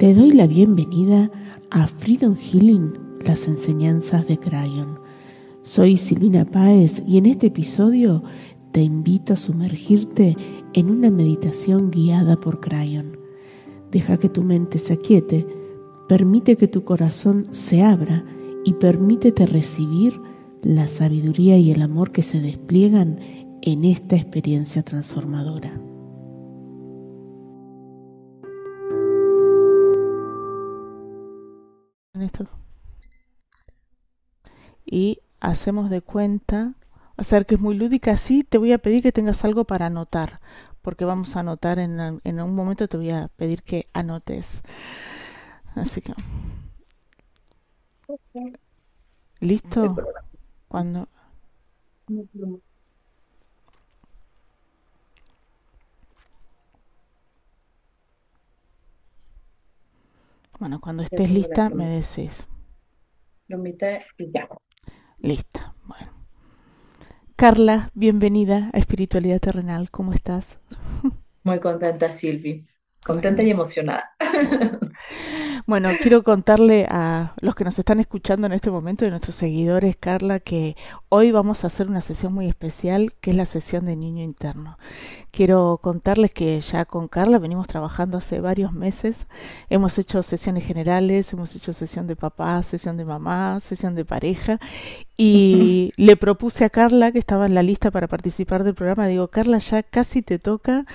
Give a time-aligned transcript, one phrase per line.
[0.00, 1.30] Te doy la bienvenida
[1.70, 4.98] a Freedom Healing, las enseñanzas de Crayon.
[5.60, 8.22] Soy Silvina Páez y en este episodio
[8.72, 10.38] te invito a sumergirte
[10.72, 13.18] en una meditación guiada por Crayon.
[13.90, 15.46] Deja que tu mente se aquiete,
[16.08, 18.24] permite que tu corazón se abra
[18.64, 20.18] y permítete recibir
[20.62, 23.20] la sabiduría y el amor que se despliegan
[23.60, 25.89] en esta experiencia transformadora.
[34.84, 36.74] Y hacemos de cuenta,
[37.16, 40.40] hacer que es muy lúdica, sí, te voy a pedir que tengas algo para anotar,
[40.82, 44.62] porque vamos a anotar en, en un momento, te voy a pedir que anotes.
[45.74, 46.14] Así que...
[49.40, 49.96] ¿Listo?
[50.68, 51.08] Cuando...
[60.60, 62.46] Bueno, cuando estés lista me decís.
[63.48, 64.46] Lo invité y ya.
[65.18, 66.12] Lista, bueno.
[67.34, 70.58] Carla, bienvenida a Espiritualidad Terrenal, ¿cómo estás?
[71.44, 72.66] Muy contenta, Silvi.
[73.04, 74.12] Contenta y emocionada.
[75.66, 79.96] Bueno, quiero contarle a los que nos están escuchando en este momento, de nuestros seguidores,
[79.96, 80.76] Carla, que
[81.08, 84.78] hoy vamos a hacer una sesión muy especial, que es la sesión de niño interno.
[85.30, 89.28] Quiero contarles que ya con Carla venimos trabajando hace varios meses.
[89.68, 94.58] Hemos hecho sesiones generales, hemos hecho sesión de papá, sesión de mamá, sesión de pareja.
[95.16, 99.28] Y le propuse a Carla, que estaba en la lista para participar del programa, digo,
[99.28, 100.86] Carla, ya casi te toca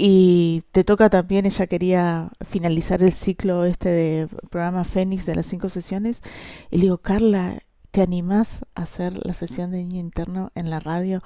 [0.00, 5.46] y te toca también, ella quería finalizar el ciclo este de programa Fénix de las
[5.46, 6.22] cinco sesiones.
[6.70, 7.58] Y le digo, Carla,
[7.90, 11.20] ¿te animás a hacer la sesión de niño interno en la radio?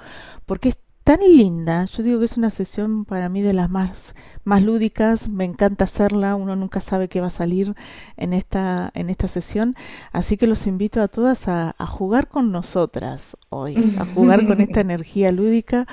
[0.47, 1.85] Porque es tan linda.
[1.85, 5.29] Yo digo que es una sesión para mí de las más, más lúdicas.
[5.29, 6.35] Me encanta hacerla.
[6.35, 7.75] Uno nunca sabe qué va a salir
[8.17, 9.75] en esta, en esta sesión.
[10.11, 14.61] Así que los invito a todas a, a jugar con nosotras hoy, a jugar con
[14.61, 15.85] esta energía lúdica.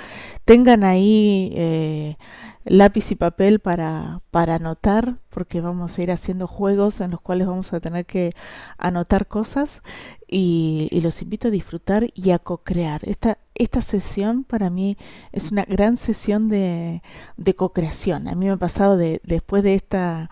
[0.46, 1.52] Tengan ahí...
[1.54, 2.16] Eh,
[2.64, 7.46] lápiz y papel para, para anotar, porque vamos a ir haciendo juegos en los cuales
[7.46, 8.32] vamos a tener que
[8.78, 9.82] anotar cosas
[10.28, 13.00] y, los invito a disfrutar y a co-crear.
[13.08, 14.96] Esta, esta sesión para mí
[15.32, 17.02] es una gran sesión de,
[17.36, 18.28] de co-creación.
[18.28, 20.28] A mí me ha pasado de, después de estas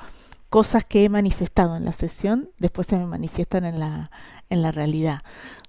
[0.51, 4.11] cosas que he manifestado en la sesión, después se me manifiestan en la,
[4.51, 5.23] en la realidad.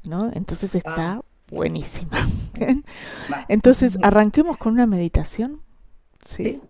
[0.03, 0.31] ¿no?
[0.33, 1.21] Entonces está ah.
[1.49, 2.27] buenísima.
[3.47, 5.61] Entonces arranquemos con una meditación.
[6.29, 6.62] ¿Sí?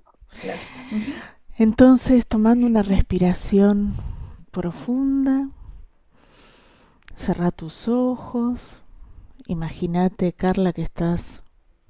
[1.57, 3.95] Entonces, tomando una respiración
[4.51, 5.49] profunda,
[7.15, 8.77] cerra tus ojos,
[9.47, 11.43] imagínate, Carla, que estás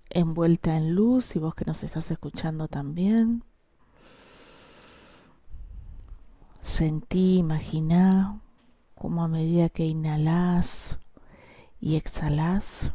[0.10, 3.44] envuelta en luz y vos que nos estás escuchando también.
[6.64, 8.42] Sentí, imaginá
[8.96, 10.98] como a medida que inhalás
[11.80, 12.92] y exhalás,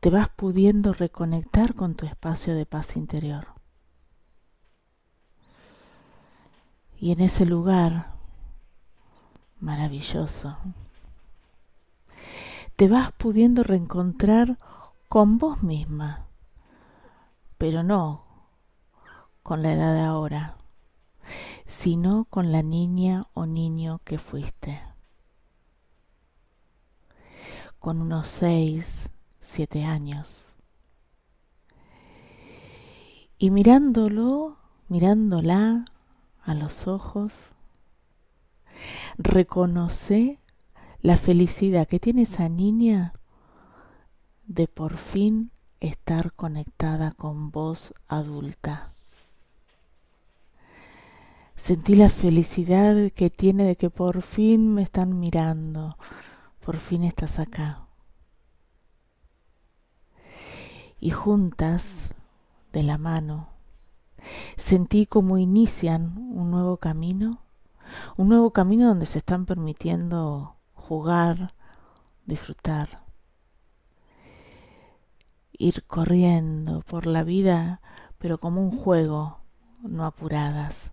[0.00, 3.48] te vas pudiendo reconectar con tu espacio de paz interior.
[7.00, 8.12] Y en ese lugar
[9.60, 10.56] maravilloso,
[12.76, 14.58] te vas pudiendo reencontrar
[15.08, 16.26] con vos misma,
[17.56, 18.24] pero no
[19.42, 20.58] con la edad de ahora,
[21.66, 24.80] sino con la niña o niño que fuiste.
[27.80, 29.08] Con unos seis,
[29.48, 30.46] siete años.
[33.38, 35.86] Y mirándolo, mirándola
[36.42, 37.32] a los ojos,
[39.16, 40.38] reconoce
[41.00, 43.14] la felicidad que tiene esa niña
[44.46, 45.50] de por fin
[45.80, 48.92] estar conectada con vos adulta.
[51.56, 55.96] Sentí la felicidad que tiene de que por fin me están mirando,
[56.60, 57.87] por fin estás acá.
[61.00, 62.10] Y juntas
[62.72, 63.58] de la mano
[64.56, 67.40] sentí como inician un nuevo camino,
[68.16, 71.54] un nuevo camino donde se están permitiendo jugar,
[72.26, 73.04] disfrutar,
[75.52, 77.80] ir corriendo por la vida,
[78.18, 79.38] pero como un juego,
[79.82, 80.92] no apuradas.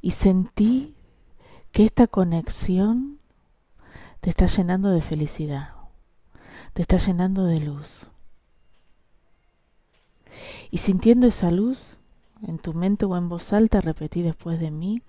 [0.00, 0.96] Y sentí
[1.70, 3.20] que esta conexión
[4.20, 5.81] te está llenando de felicidad
[6.72, 8.08] te está llenando de luz.
[10.70, 11.98] Y sintiendo esa luz
[12.46, 15.02] en tu mente o en voz alta, repetí después de mí,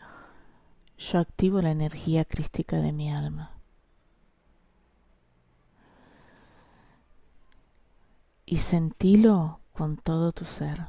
[0.97, 3.51] yo activo la energía crística de mi alma.
[8.45, 10.87] Y sentilo con todo tu ser.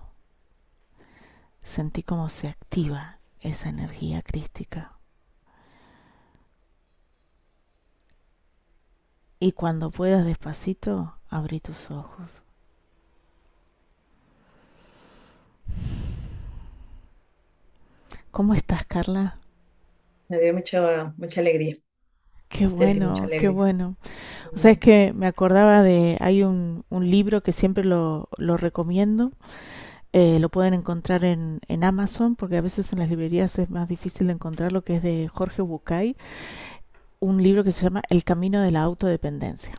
[1.63, 4.93] sentí cómo se activa esa energía crística.
[9.45, 12.43] Y cuando puedas despacito, abrí tus ojos.
[18.31, 19.39] ¿Cómo estás, Carla?
[20.29, 21.75] Me dio mucha, mucha alegría.
[22.49, 23.97] Qué bueno, qué bueno.
[24.55, 28.57] O sea, es que me acordaba de, hay un, un libro que siempre lo, lo
[28.57, 29.33] recomiendo,
[30.13, 33.89] eh, lo pueden encontrar en, en Amazon, porque a veces en las librerías es más
[33.89, 36.17] difícil de encontrar lo que es de Jorge Bucay,
[37.25, 39.75] un libro que se llama El camino de la autodependencia,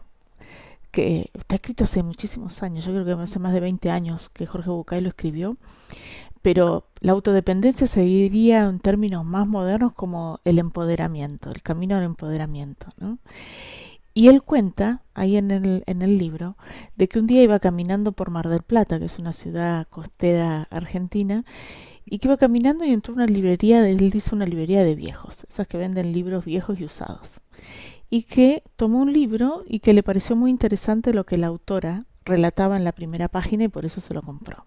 [0.91, 4.45] que está escrito hace muchísimos años, yo creo que hace más de 20 años que
[4.45, 5.57] Jorge Bucay lo escribió,
[6.41, 12.03] pero la autodependencia se diría en términos más modernos como el empoderamiento, el camino al
[12.03, 13.17] empoderamiento, ¿no?
[14.17, 16.55] Y él cuenta, ahí en el, en el libro,
[16.95, 20.67] de que un día iba caminando por Mar del Plata, que es una ciudad costera
[20.71, 21.43] argentina,
[22.05, 25.45] y que iba caminando y entró a una librería, él dice una librería de viejos,
[25.49, 27.41] esas que venden libros viejos y usados.
[28.09, 32.03] Y que tomó un libro y que le pareció muy interesante lo que la autora
[32.23, 34.65] relataba en la primera página y por eso se lo compró.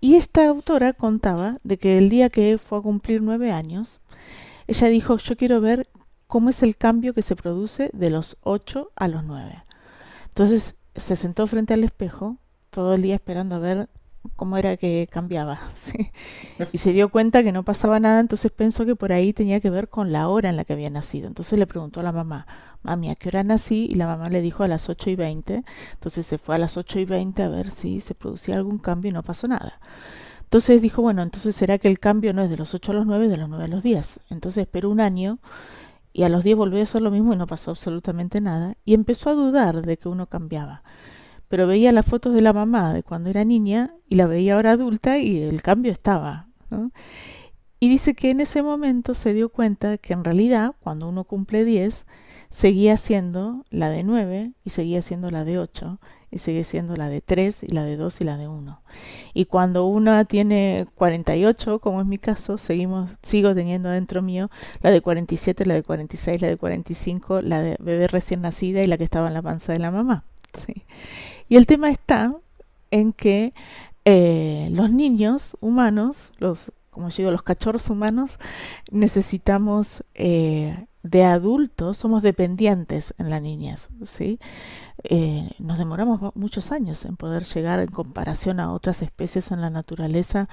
[0.00, 4.00] Y esta autora contaba de que el día que fue a cumplir nueve años,
[4.66, 5.86] ella dijo, yo quiero ver
[6.26, 9.64] cómo es el cambio que se produce de los 8 a los 9.
[10.28, 12.38] Entonces se sentó frente al espejo
[12.70, 13.88] todo el día esperando a ver
[14.36, 16.10] cómo era que cambiaba, ¿sí?
[16.72, 19.70] Y se dio cuenta que no pasaba nada, entonces pensó que por ahí tenía que
[19.70, 21.26] ver con la hora en la que había nacido.
[21.26, 22.46] Entonces le preguntó a la mamá,
[22.82, 23.88] mami, ¿a qué hora nací?
[23.90, 25.64] Y la mamá le dijo a las 8 y 20.
[25.94, 29.10] Entonces se fue a las 8 y 20 a ver si se producía algún cambio
[29.10, 29.80] y no pasó nada.
[30.42, 33.06] Entonces dijo, bueno, entonces será que el cambio no es de los 8 a los
[33.06, 34.20] 9, de los 9 a los 10.
[34.30, 35.38] Entonces esperó un año
[36.12, 38.76] y a los 10 volvió a hacer lo mismo y no pasó absolutamente nada.
[38.84, 40.82] Y empezó a dudar de que uno cambiaba.
[41.48, 44.72] Pero veía las fotos de la mamá de cuando era niña y la veía ahora
[44.72, 46.48] adulta y el cambio estaba.
[47.80, 51.64] Y dice que en ese momento se dio cuenta que en realidad cuando uno cumple
[51.64, 52.06] 10
[52.48, 55.98] seguía siendo la de 9 y seguía siendo la de 8
[56.30, 58.82] y sigue siendo la de 3 y la de 2 y la de uno.
[59.34, 64.50] Y cuando una tiene 48, como es mi caso, seguimos, sigo teniendo adentro mío
[64.80, 68.86] la de 47, la de 46, la de 45, la de bebé recién nacida y
[68.86, 70.24] la que estaba en la panza de la mamá.
[71.48, 72.34] Y el tema está
[72.90, 73.52] en que
[74.04, 78.38] eh, los niños humanos, los, como yo digo, los cachorros humanos,
[78.90, 84.38] necesitamos eh, de adultos, somos dependientes en la niñez, ¿sí?
[85.04, 89.70] Eh, nos demoramos muchos años en poder llegar en comparación a otras especies en la
[89.70, 90.48] naturaleza.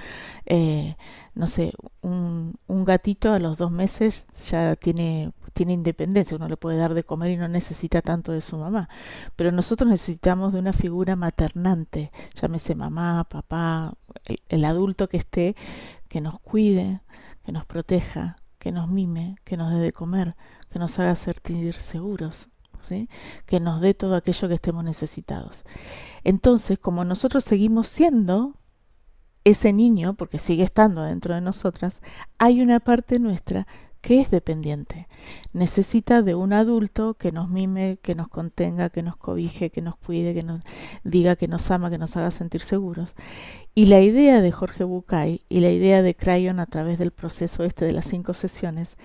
[1.34, 1.72] no sé,
[2.02, 6.94] un, un gatito a los dos meses ya tiene, tiene independencia, uno le puede dar
[6.94, 8.88] de comer y no necesita tanto de su mamá.
[9.36, 12.10] Pero nosotros necesitamos de una figura maternante,
[12.40, 13.94] llámese mamá, papá,
[14.48, 15.56] el, adulto que esté,
[16.08, 17.00] que nos cuide,
[17.44, 20.34] que nos proteja, que nos mime, que nos dé de comer,
[20.70, 22.48] que nos haga sentir seguros.
[23.46, 25.64] que nos dé todo aquello que estemos necesitados.
[26.24, 28.58] Entonces, como nosotros seguimos siendo
[29.44, 32.02] ese niño, porque sigue estando dentro de nosotras,
[32.38, 33.66] hay una parte nuestra
[34.02, 35.08] que es dependiente.
[35.52, 39.96] Necesita de un adulto que nos mime, que nos contenga, que nos cobije, que nos
[39.96, 40.60] cuide, que nos
[41.04, 43.14] diga que nos ama, que nos haga sentir seguros.
[43.74, 47.64] Y la idea de Jorge Bucay y la idea de Crayon a través del proceso
[47.64, 48.96] este de las cinco sesiones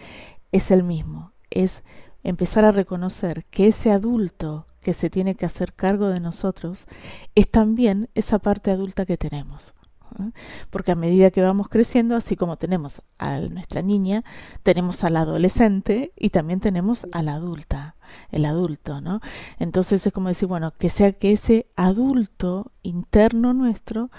[0.51, 1.31] es el mismo.
[1.51, 1.83] Es
[2.23, 6.87] empezar a reconocer que ese adulto que se tiene que hacer cargo de nosotros
[7.35, 9.73] es también esa parte adulta que tenemos.
[10.19, 10.31] ¿Eh?
[10.69, 14.23] Porque a medida que vamos creciendo, así como tenemos a nuestra niña,
[14.63, 17.95] tenemos al adolescente y también tenemos a la adulta,
[18.31, 19.21] el adulto, ¿no?
[19.59, 24.09] Entonces es como decir, bueno, que sea que ese adulto interno nuestro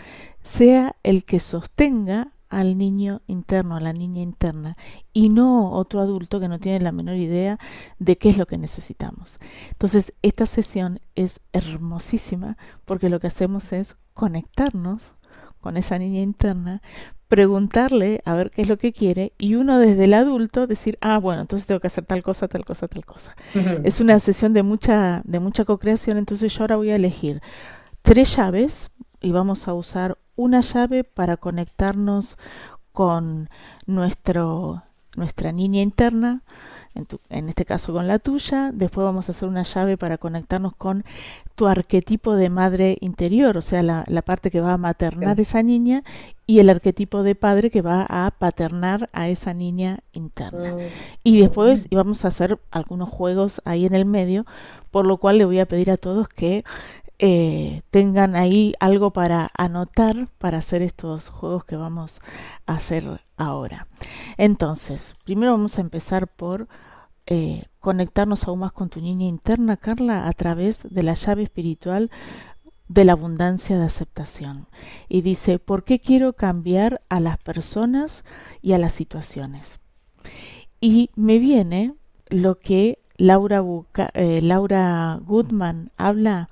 [0.42, 4.76] sea el que sostenga al niño interno, a la niña interna,
[5.12, 7.58] y no otro adulto que no tiene la menor idea
[7.98, 9.36] de qué es lo que necesitamos.
[9.70, 15.12] Entonces, esta sesión es hermosísima porque lo que hacemos es conectarnos
[15.60, 16.82] con esa niña interna,
[17.28, 21.18] preguntarle a ver qué es lo que quiere y uno desde el adulto decir, ah,
[21.18, 23.36] bueno, entonces tengo que hacer tal cosa, tal cosa, tal cosa.
[23.84, 27.42] Es una sesión de mucha, de mucha co-creación, entonces yo ahora voy a elegir
[28.02, 32.38] tres llaves y vamos a usar una llave para conectarnos
[32.92, 33.50] con
[33.86, 34.82] nuestro,
[35.16, 36.42] nuestra niña interna,
[36.98, 38.70] en, tu- en este caso con la tuya.
[38.72, 41.04] Después vamos a hacer una llave para conectarnos con
[41.54, 45.40] tu arquetipo de madre interior, o sea, la, la parte que va a maternar Bien.
[45.42, 46.04] esa niña
[46.46, 50.72] y el arquetipo de padre que va a paternar a esa niña interna.
[50.74, 50.78] Mm,
[51.24, 54.46] Y después mm, vamos a hacer algunos juegos ahí en el medio,
[54.92, 56.64] por lo cual le voy a pedir a todos que
[57.18, 62.20] eh, tengan ahí algo para anotar para hacer estos juegos que vamos
[62.66, 63.88] a hacer ahora.
[64.36, 66.68] Entonces, primero vamos a empezar por
[67.30, 72.10] eh, conectarnos aún más con tu niña interna, Carla, a través de la llave espiritual
[72.88, 74.66] de la abundancia de aceptación.
[75.10, 78.24] Y dice, ¿por qué quiero cambiar a las personas
[78.62, 79.78] y a las situaciones?
[80.80, 81.94] Y me viene
[82.30, 83.62] lo que Laura,
[84.14, 86.48] eh, Goodman habla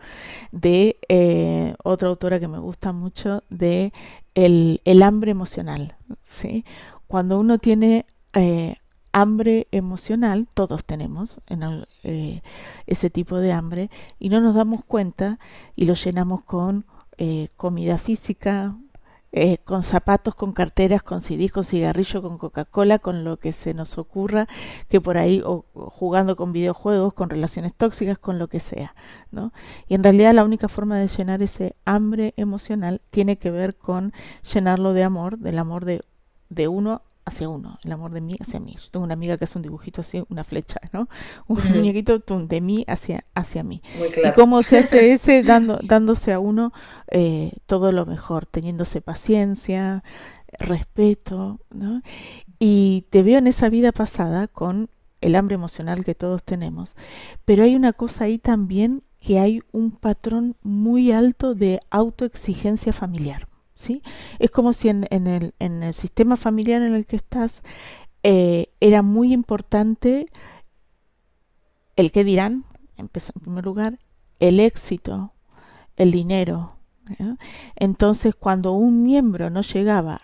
[0.52, 3.94] de eh, otra autora que me gusta mucho, de
[4.34, 5.96] el, hambre emocional.
[6.26, 6.66] ¿sí?
[7.06, 8.04] Cuando uno tiene
[9.20, 11.82] hambre emocional, todos tenemos en
[12.86, 15.38] ese tipo de hambre, y no nos damos cuenta
[15.74, 16.84] y lo llenamos con
[17.56, 18.76] comida física,
[19.38, 23.74] eh, con zapatos, con carteras, con CDs, con cigarrillo, con Coca-Cola, con lo que se
[23.74, 24.48] nos ocurra,
[24.88, 28.94] que por ahí, o, jugando con videojuegos, con relaciones tóxicas, con lo que sea,
[29.30, 29.52] ¿no?
[29.88, 34.14] Y en realidad la única forma de llenar ese hambre emocional tiene que ver con
[34.54, 36.02] llenarlo de amor, del amor de,
[36.48, 38.76] de uno hacia uno, el amor de mí hacia mí.
[38.80, 41.08] Yo tengo una amiga que hace un dibujito así, una flecha, ¿no?
[41.48, 43.82] Un muñequito de mí hacia, hacia mí.
[44.24, 46.72] Y cómo se hace ese dando, dándose a uno
[47.08, 50.04] eh, todo lo mejor, teniéndose paciencia,
[50.58, 52.02] respeto, ¿no?
[52.58, 54.88] Y te veo en esa vida pasada con
[55.20, 56.94] el hambre emocional que todos tenemos,
[57.44, 63.48] pero hay una cosa ahí también que hay un patrón muy alto de autoexigencia familiar.
[63.76, 64.02] ¿Sí?
[64.40, 67.62] Es como si en, el, en el, sistema familiar en el que estás
[68.24, 70.26] eh, era muy importante
[71.94, 72.64] el que dirán,
[72.96, 73.98] en primer lugar,
[74.40, 75.32] el éxito,
[75.96, 76.76] el dinero.
[77.76, 80.20] Entonces, cuando un miembro no llegaba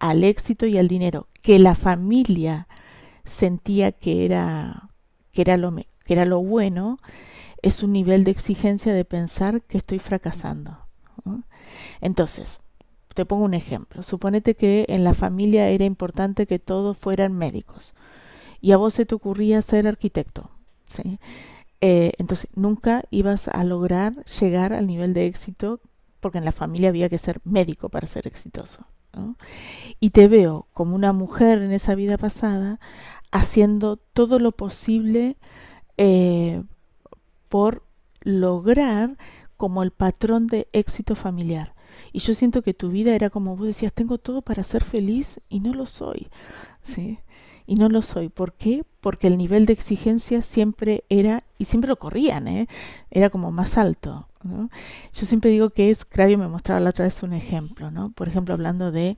[0.00, 2.66] al éxito y al dinero que la familia
[3.24, 4.90] sentía que era,
[5.30, 6.98] que era, lo, que era lo bueno,
[7.62, 10.78] es un nivel de exigencia de pensar que estoy fracasando.
[12.00, 12.60] Entonces,
[13.14, 14.02] te pongo un ejemplo.
[14.02, 17.94] Suponete que en la familia era importante que todos fueran médicos
[18.60, 20.50] y a vos se te ocurría ser arquitecto.
[20.88, 21.18] ¿sí?
[21.80, 25.80] Eh, entonces nunca ibas a lograr llegar al nivel de éxito
[26.20, 28.86] porque en la familia había que ser médico para ser exitoso.
[30.00, 32.80] Y te veo como una mujer en esa vida pasada
[33.30, 35.36] haciendo todo lo posible
[35.98, 36.62] eh,
[37.48, 37.84] por
[38.22, 39.18] lograr
[39.56, 41.73] como el patrón de éxito familiar.
[42.12, 45.40] Y yo siento que tu vida era como vos decías, tengo todo para ser feliz
[45.48, 46.28] y no lo soy.
[46.82, 47.18] ¿Sí?
[47.66, 48.28] Y no lo soy.
[48.28, 48.84] ¿Por qué?
[49.00, 52.68] Porque el nivel de exigencia siempre era, y siempre lo corrían, ¿eh?
[53.10, 54.28] era como más alto.
[54.42, 54.68] ¿no?
[55.14, 58.10] Yo siempre digo que es, Cravio me mostraba la otra vez un ejemplo, ¿no?
[58.10, 59.16] Por ejemplo, hablando de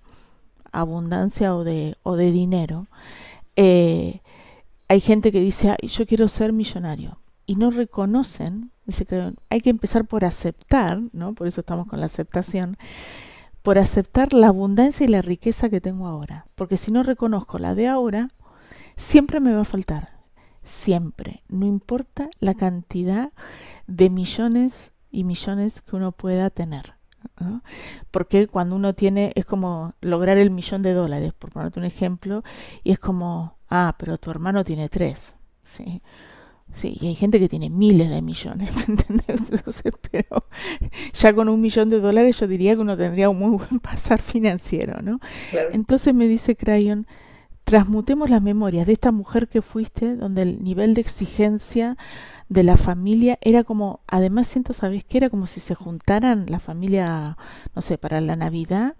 [0.70, 2.86] abundancia o de, o de dinero.
[3.56, 4.20] Eh,
[4.88, 9.70] hay gente que dice, yo quiero ser millonario y no reconocen, dice que hay que
[9.70, 11.34] empezar por aceptar, ¿no?
[11.34, 12.76] Por eso estamos con la aceptación,
[13.62, 17.74] por aceptar la abundancia y la riqueza que tengo ahora, porque si no reconozco la
[17.74, 18.28] de ahora,
[18.96, 20.18] siempre me va a faltar,
[20.62, 23.32] siempre, no importa la cantidad
[23.86, 26.94] de millones y millones que uno pueda tener.
[28.10, 32.44] Porque cuando uno tiene, es como lograr el millón de dólares, por ponerte un ejemplo,
[32.84, 36.02] y es como, ah, pero tu hermano tiene tres, ¿sí?
[36.76, 39.82] Sí, y hay gente que tiene miles de millones, ¿me entiendes?
[40.10, 40.46] pero
[41.14, 44.20] ya con un millón de dólares yo diría que uno tendría un muy buen pasar
[44.20, 45.18] financiero, ¿no?
[45.72, 47.06] Entonces me dice Crayon,
[47.64, 51.96] transmutemos las memorias de esta mujer que fuiste, donde el nivel de exigencia
[52.48, 55.16] de la familia era como, además siento, ¿sabes qué?
[55.16, 57.38] Era como si se juntaran la familia,
[57.74, 58.96] no sé, para la Navidad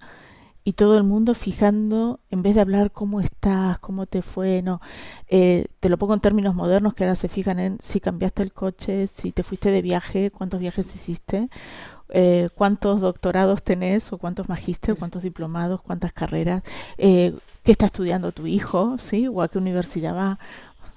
[0.67, 4.81] y todo el mundo fijando, en vez de hablar cómo estás, cómo te fue, no,
[5.29, 8.53] eh, te lo pongo en términos modernos que ahora se fijan en si cambiaste el
[8.53, 11.51] coche, si te fuiste de viaje, cuántos viajes hiciste,
[12.09, 16.65] eh, cuántos doctorados tenés o cuántos magísteres, cuántos diplomados, cuántas carreras,
[16.99, 17.33] eh,
[17.63, 19.29] qué está estudiando tu hijo, ¿sí?
[19.29, 20.41] O a qué universidad va,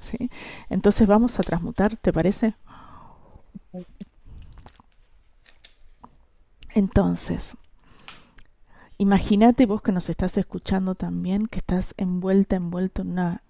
[0.01, 0.31] ¿sí?
[0.71, 2.55] Entonces vamos a transmutar, ¿te parece?
[6.73, 7.55] Entonces,
[9.01, 13.43] Imagínate vos que nos estás escuchando también, que estás envuelta, envuelto en una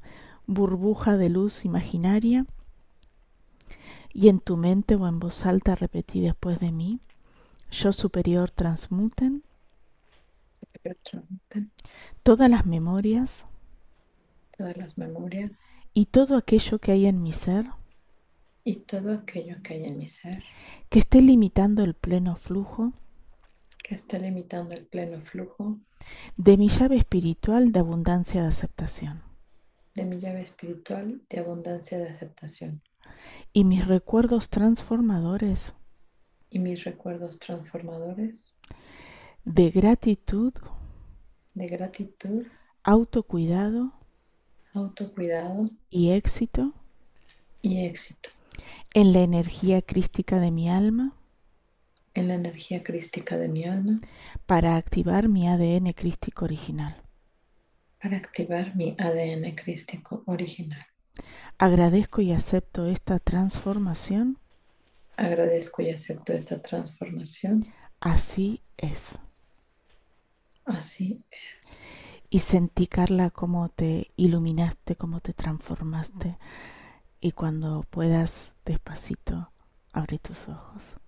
[0.45, 2.45] burbuja de luz imaginaria
[4.13, 6.99] y en tu mente o en voz alta repetí después de mí,
[7.71, 9.41] yo superior transmuten,
[12.21, 13.47] todas las memorias,
[14.55, 15.49] todas las memorias.
[15.95, 17.65] Y todo aquello que hay en mi ser.
[18.63, 20.43] Y todo aquello que hay en mi ser.
[20.89, 22.93] Que esté limitando el pleno flujo
[23.89, 25.79] que limitando el pleno flujo.
[26.37, 29.23] De mi llave espiritual de abundancia de aceptación.
[29.95, 32.83] De mi llave espiritual de abundancia de aceptación.
[33.51, 35.73] Y mis recuerdos transformadores.
[36.51, 38.55] y mis recuerdos transformadores.
[39.45, 40.53] De gratitud,
[41.53, 42.47] de gratitud,
[42.83, 43.93] autocuidado.
[44.73, 45.65] Autocuidado.
[45.89, 46.73] Y éxito.
[47.61, 48.29] Y éxito.
[48.93, 51.18] En la energía crística de mi alma
[52.19, 54.01] en la energía crística de mi alma
[54.45, 57.03] para activar mi ADN crístico original.
[58.01, 60.85] para activar mi ADN crístico original.
[61.59, 64.39] Agradezco y acepto esta transformación.
[65.17, 67.71] Agradezco y acepto esta transformación.
[68.01, 69.19] Así es.
[70.65, 71.83] Así es.
[72.29, 76.37] Y sentí, Carla, cómo te iluminaste, cómo te transformaste.
[77.21, 79.51] Y cuando puedas, despacito,
[79.93, 80.98] abrir tus ojos.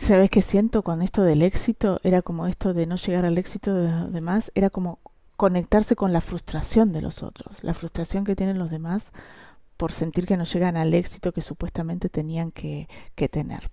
[0.00, 2.00] ¿Sabes qué siento con esto del éxito?
[2.02, 4.98] Era como esto de no llegar al éxito de los demás, era como
[5.36, 9.12] conectarse con la frustración de los otros, la frustración que tienen los demás
[9.76, 13.70] por sentir que no llegan al éxito que supuestamente tenían que, que tener.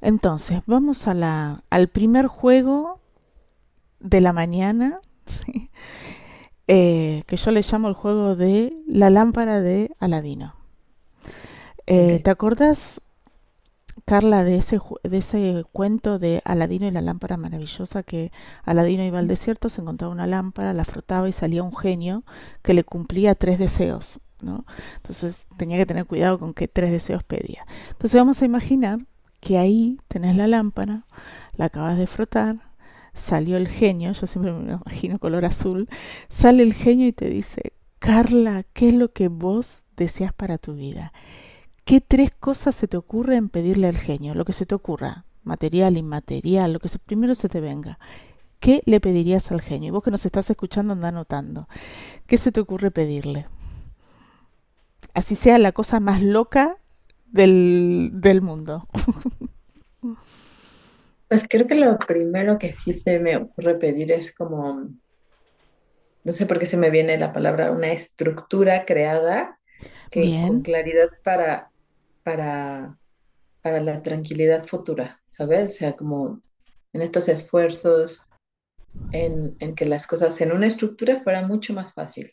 [0.00, 3.00] Entonces, vamos a la, al primer juego
[4.00, 5.70] de la mañana, ¿sí?
[6.68, 10.54] eh, que yo le llamo el juego de la lámpara de Aladino.
[11.86, 12.20] Eh.
[12.22, 13.00] ¿Te acordás,
[14.04, 18.02] Carla, de ese, de ese cuento de Aladino y la lámpara maravillosa?
[18.02, 18.32] Que
[18.64, 22.22] Aladino iba al desierto, se encontraba una lámpara, la frotaba y salía un genio
[22.62, 24.66] que le cumplía tres deseos, ¿no?
[24.96, 27.66] Entonces tenía que tener cuidado con qué tres deseos pedía.
[27.92, 28.98] Entonces vamos a imaginar
[29.40, 31.04] que ahí tenés la lámpara,
[31.56, 32.56] la acabas de frotar,
[33.14, 35.88] salió el genio, yo siempre me imagino color azul,
[36.28, 40.74] sale el genio y te dice, Carla, ¿qué es lo que vos deseas para tu
[40.74, 41.12] vida?
[41.84, 44.34] ¿Qué tres cosas se te ocurren pedirle al genio?
[44.34, 47.98] Lo que se te ocurra, material, inmaterial, lo que se, primero se te venga.
[48.58, 49.88] ¿Qué le pedirías al genio?
[49.88, 51.68] Y vos que nos estás escuchando anda anotando.
[52.26, 53.46] ¿Qué se te ocurre pedirle?
[55.12, 56.78] Así sea la cosa más loca
[57.26, 58.88] del, del mundo.
[61.26, 64.88] Pues creo que lo primero que sí se me ocurre pedir es como,
[66.22, 69.58] no sé por qué se me viene la palabra, una estructura creada
[70.10, 71.70] que con claridad para,
[72.24, 72.98] para,
[73.62, 75.72] para la tranquilidad futura, ¿sabes?
[75.72, 76.42] O sea, como
[76.92, 78.30] en estos esfuerzos,
[79.12, 82.32] en, en que las cosas en una estructura fueran mucho más fácil.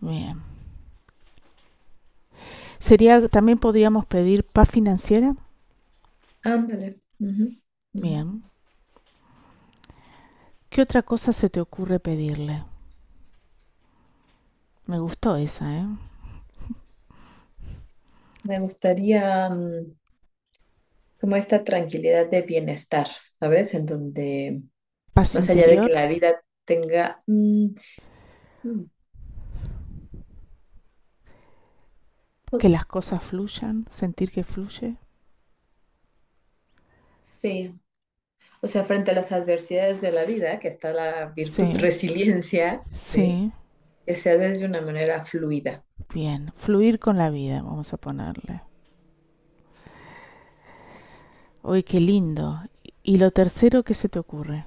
[0.00, 0.42] bien.
[2.78, 5.34] Sería, también podríamos pedir paz financiera.
[6.42, 7.00] Ándale.
[7.92, 8.42] Bien.
[10.70, 12.64] ¿Qué otra cosa se te ocurre pedirle?
[14.86, 15.86] Me gustó esa, ¿eh?
[18.42, 19.94] Me gustaría mm,
[21.20, 23.74] como esta tranquilidad de bienestar, ¿sabes?
[23.74, 24.62] En donde
[25.14, 27.68] Paz más allá de que la vida tenga, mm,
[28.62, 28.84] mm,
[32.58, 34.98] que las cosas fluyan, sentir que fluye.
[37.40, 37.72] sí,
[38.62, 42.86] o sea, frente a las adversidades de la vida, que está la virtud Sí, resiliencia,
[42.92, 43.52] ¿sí?
[44.08, 45.84] Que sea desde una manera fluida.
[46.14, 46.52] bien.
[46.56, 48.62] Fluir con la vida, vamos a ponerle.
[51.62, 52.62] Uy, qué lindo.
[53.02, 54.64] ¿Y lo tercero qué se te ocurre?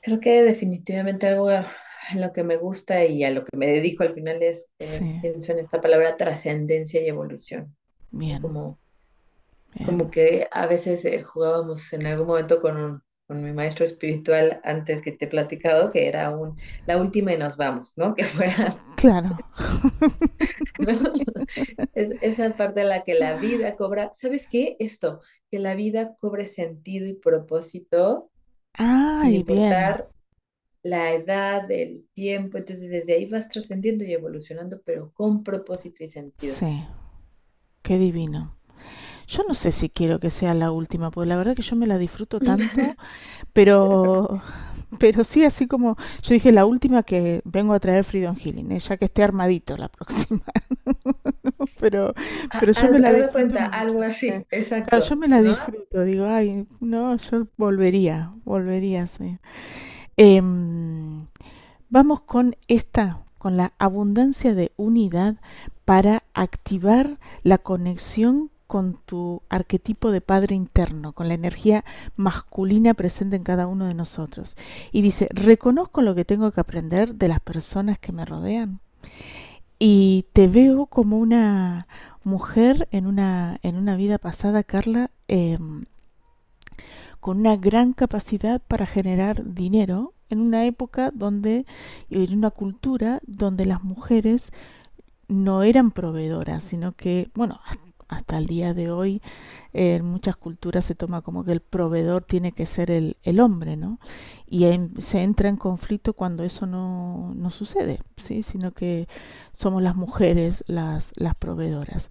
[0.00, 1.66] Creo que definitivamente algo a
[2.14, 5.18] lo que me gusta y a lo que me dedico al final es, eh, Sí,
[5.20, 7.76] pienso en esta palabra trascendencia y evolución,
[8.10, 8.80] bien, Como
[9.74, 9.86] bien.
[9.86, 14.60] Como que a veces eh, jugábamos en algún momento con un, con mi maestro espiritual
[14.64, 18.14] antes que te he platicado, que era un, la última y nos vamos, ¿no?
[18.16, 19.36] Que fuera, Claro.
[20.76, 21.12] ¿no?
[21.94, 24.76] Es- esa parte en la que la vida cobra, ¿sabes qué?
[24.78, 28.30] Esto, que la vida cobre sentido y propósito
[29.14, 29.96] sin Ay, bien.
[29.96, 30.10] importar
[30.82, 36.08] la edad, el tiempo, entonces desde ahí vas trascendiendo y evolucionando, pero con propósito y
[36.08, 36.58] sentido.
[36.58, 36.84] Sí,
[37.82, 38.56] qué divino.
[39.26, 41.86] Yo no sé si quiero que sea la última, porque la verdad que yo me
[41.86, 42.96] la disfruto tanto,
[43.52, 44.42] pero,
[44.98, 48.78] pero sí, así como yo dije, la última que vengo a traer Freedom Healing, ¿eh?
[48.80, 50.42] ya que esté armadito la próxima.
[51.80, 52.14] Pero,
[52.58, 54.28] pero yo me la disfruto cuenta, algo sí.
[54.30, 54.44] así,
[54.88, 55.50] Claro, yo exacto, me la ¿no?
[55.50, 59.38] disfruto, digo, ay, no, yo volvería, volvería, sí.
[60.16, 61.26] Em,
[61.88, 65.36] vamos con esta, con la abundancia de unidad
[65.84, 71.84] para activar la conexión con tu arquetipo de padre interno, con la energía
[72.16, 74.56] masculina presente en cada uno de nosotros.
[74.92, 78.80] Y dice, reconozco lo que tengo que aprender de las personas que me rodean
[79.78, 81.86] y te veo como una
[82.24, 85.84] mujer en una, en una vida pasada, Carla, em,
[87.20, 91.66] con una gran capacidad para generar dinero en una época donde,
[92.10, 94.52] en una cultura donde las mujeres
[95.28, 97.60] no eran proveedoras, sino que, bueno,
[98.08, 99.22] hasta el día de hoy
[99.72, 103.76] en muchas culturas se toma como que el proveedor tiene que ser el, el hombre,
[103.76, 103.98] ¿no?
[104.46, 104.64] Y
[105.00, 108.42] se entra en conflicto cuando eso no, no sucede, ¿sí?
[108.42, 109.08] Sino que
[109.52, 112.10] somos las mujeres las, las proveedoras.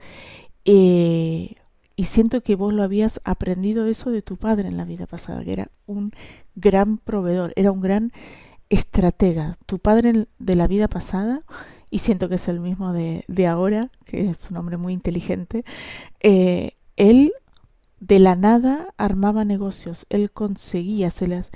[0.65, 1.55] Eh,
[1.95, 5.43] y siento que vos lo habías aprendido eso de tu padre en la vida pasada,
[5.43, 6.11] que era un
[6.55, 8.11] gran proveedor, era un gran
[8.69, 9.57] estratega.
[9.65, 11.43] Tu padre de la vida pasada,
[11.89, 15.63] y siento que es el mismo de, de ahora, que es un hombre muy inteligente,
[16.21, 17.33] eh, él
[17.99, 21.49] de la nada armaba negocios, él conseguía, se las,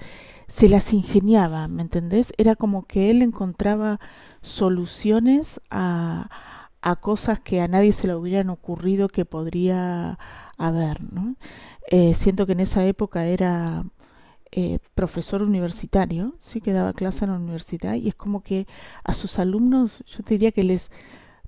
[0.47, 2.33] se las ingeniaba, ¿me entendés?
[2.37, 3.99] Era como que él encontraba
[4.41, 6.29] soluciones a,
[6.81, 10.17] a cosas que a nadie se le hubieran ocurrido que podría
[10.57, 11.35] haber, ¿no?
[11.91, 13.83] Eh, siento que en esa época era
[14.51, 18.67] eh, profesor universitario, sí que daba clase en la universidad y es como que
[19.03, 20.91] a sus alumnos yo te diría que les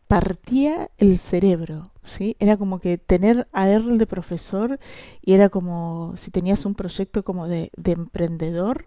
[0.08, 2.36] partía el cerebro, ¿sí?
[2.40, 4.80] Era como que tener a él de profesor
[5.22, 8.86] y era como si tenías un proyecto como de, de emprendedor,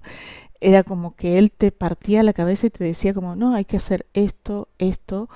[0.61, 3.79] era como que él te partía la cabeza y te decía como, no, hay que
[3.79, 5.29] hacer esto, esto,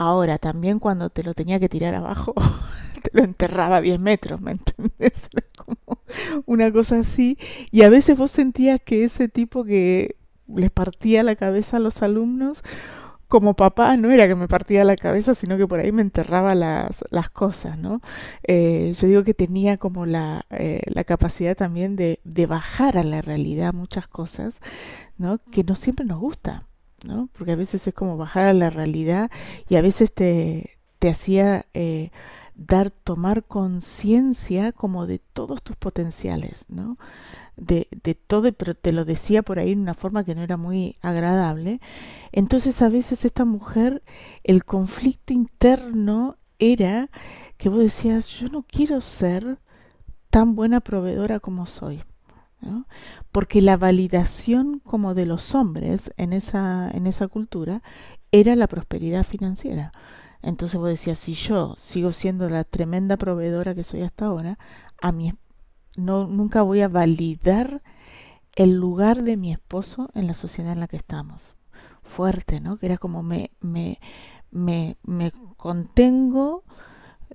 [0.00, 2.32] Ahora, también cuando te lo tenía que tirar abajo,
[3.02, 5.22] te lo enterraba a 10 metros, ¿me entendés?
[5.32, 5.98] Era como
[6.46, 7.36] una cosa así.
[7.72, 10.14] Y a veces vos sentías que ese tipo que
[10.54, 12.62] les partía la cabeza a los alumnos,
[13.26, 16.54] como papá no era que me partía la cabeza, sino que por ahí me enterraba
[16.54, 18.00] las, las cosas, ¿no?
[18.44, 23.04] Eh, yo digo que tenía como la, eh, la capacidad también de, de bajar a
[23.04, 24.60] la realidad muchas cosas,
[25.18, 25.38] ¿no?
[25.50, 26.67] Que no siempre nos gusta.
[27.04, 27.28] ¿No?
[27.32, 29.30] Porque a veces es como bajar a la realidad
[29.68, 32.10] y a veces te, te hacía eh,
[32.54, 36.98] dar, tomar conciencia como de todos tus potenciales, ¿no?
[37.56, 40.56] De, de todo, pero te lo decía por ahí en una forma que no era
[40.56, 41.80] muy agradable.
[42.32, 44.02] Entonces a veces esta mujer,
[44.44, 47.10] el conflicto interno era
[47.56, 49.58] que vos decías, yo no quiero ser
[50.30, 52.02] tan buena proveedora como soy.
[53.32, 57.82] Porque la validación como de los hombres en esa, en esa cultura
[58.32, 59.92] era la prosperidad financiera.
[60.42, 64.58] Entonces vos decías, si yo sigo siendo la tremenda proveedora que soy hasta ahora,
[65.00, 65.34] a mí
[65.96, 67.82] no, nunca voy a validar
[68.54, 71.54] el lugar de mi esposo en la sociedad en la que estamos.
[72.02, 72.78] Fuerte, ¿no?
[72.78, 74.00] Que era como me, me,
[74.50, 76.64] me, me contengo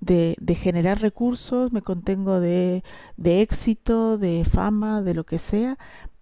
[0.03, 2.83] de, de generar recursos, me contengo de,
[3.17, 5.77] de éxito, de fama, de lo que sea,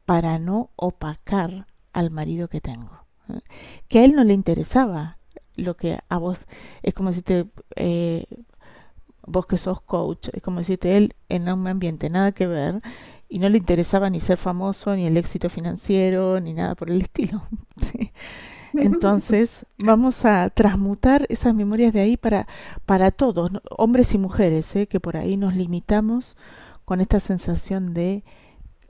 [0.05, 3.05] para no opacar al marido que tengo.
[3.29, 3.41] ¿eh?
[3.87, 5.17] Que a él no le interesaba
[5.55, 6.39] lo que a vos,
[6.83, 8.25] es como decirte, eh,
[9.25, 12.81] vos que sos coach, es como decirte, él en un ambiente nada que ver,
[13.29, 17.01] y no le interesaba ni ser famoso, ni el éxito financiero, ni nada por el
[17.01, 17.43] estilo.
[17.81, 18.11] ¿sí?
[18.73, 22.47] Entonces, vamos a transmutar esas memorias de ahí para,
[22.85, 24.87] para todos, hombres y mujeres, ¿eh?
[24.87, 26.37] que por ahí nos limitamos
[26.85, 28.23] con esta sensación de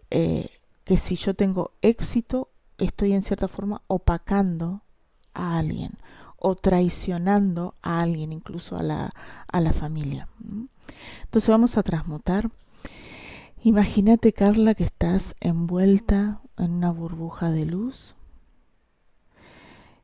[0.10, 0.50] eh,
[0.84, 4.82] que si yo tengo éxito, estoy en cierta forma opacando
[5.34, 5.94] a alguien
[6.38, 9.12] o traicionando a alguien, incluso a la,
[9.48, 10.28] a la familia.
[11.24, 12.50] Entonces vamos a transmutar.
[13.64, 18.16] Imagínate, Carla, que estás envuelta en una burbuja de luz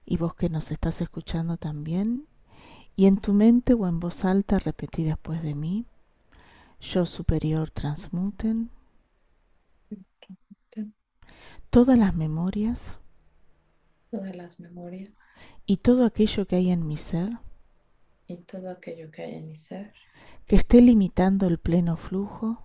[0.09, 2.27] y vos que nos estás escuchando también,
[2.95, 5.85] y en tu mente o en voz alta repetí después de mí,
[6.79, 8.71] yo superior transmuten.
[11.69, 13.01] Todas las memorias,
[14.09, 15.11] todas las memorias.
[15.65, 17.37] Y todo aquello que hay en mi ser,
[18.27, 19.93] y todo aquello que hay en mi ser,
[20.45, 22.63] que esté limitando el pleno flujo,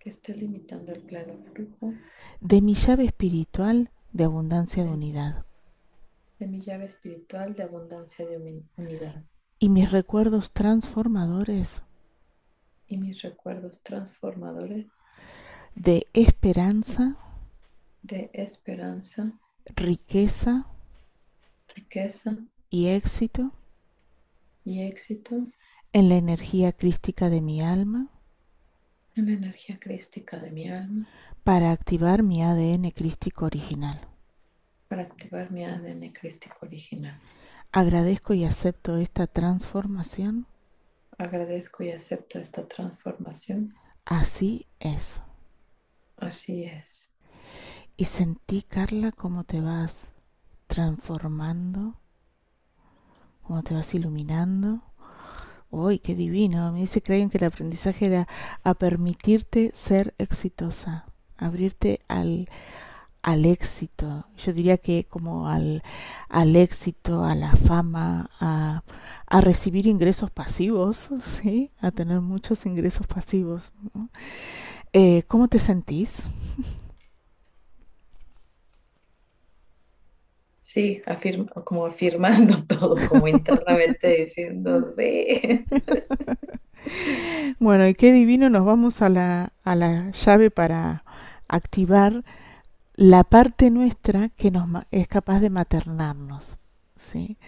[0.00, 1.94] que esté limitando el pleno flujo.
[2.40, 5.46] De mi llave espiritual de abundancia de unidad
[6.38, 9.24] de mi llave espiritual de abundancia de unidad.
[9.58, 11.82] Y mis recuerdos transformadores.
[12.86, 14.86] Y mis recuerdos transformadores.
[15.74, 17.16] De esperanza.
[18.02, 19.32] De esperanza.
[19.74, 20.66] Riqueza.
[21.74, 22.36] Riqueza.
[22.70, 23.52] Y éxito.
[24.64, 25.46] Y éxito.
[25.92, 28.10] En la energía crística de mi alma.
[29.14, 31.08] En la energía crística de mi alma.
[31.44, 34.15] Para activar mi ADN crístico original
[34.88, 37.18] para activar mi ADN crístico original.
[37.72, 40.46] Agradezco y acepto esta transformación.
[41.18, 43.74] Agradezco y acepto esta transformación.
[44.04, 45.22] Así es.
[46.16, 47.10] Así es.
[47.96, 50.08] Y sentí, Carla, cómo te vas
[50.66, 51.98] transformando,
[53.42, 54.82] cómo te vas iluminando.
[55.70, 56.72] ¡Uy, qué divino!
[56.72, 58.28] Mí se creen que el aprendizaje era
[58.62, 62.48] a permitirte ser exitosa, abrirte al,
[63.26, 65.82] al éxito, yo diría que como al,
[66.28, 68.84] al éxito, a la fama, a,
[69.26, 71.10] a recibir ingresos pasivos,
[71.42, 71.72] ¿sí?
[71.80, 73.64] A tener muchos ingresos pasivos.
[73.94, 74.10] ¿no?
[74.92, 76.24] Eh, ¿Cómo te sentís?
[80.62, 85.64] Sí, afirma, como afirmando todo, como internamente diciendo, sí.
[87.58, 91.04] Bueno, y qué divino, nos vamos a la, a la llave para
[91.48, 92.24] activar
[92.96, 96.58] la parte nuestra que nos es capaz de maternarnos,
[96.96, 97.38] ¿sí?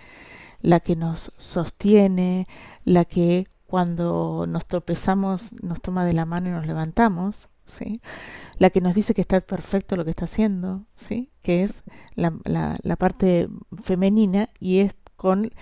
[0.60, 2.46] La que nos sostiene,
[2.84, 8.00] la que cuando nos tropezamos nos toma de la mano y nos levantamos, ¿sí?
[8.58, 11.30] La que nos dice que está perfecto lo que está haciendo, ¿sí?
[11.42, 11.84] Que es
[12.14, 13.48] la, la- la parte
[13.82, 15.52] femenina y es con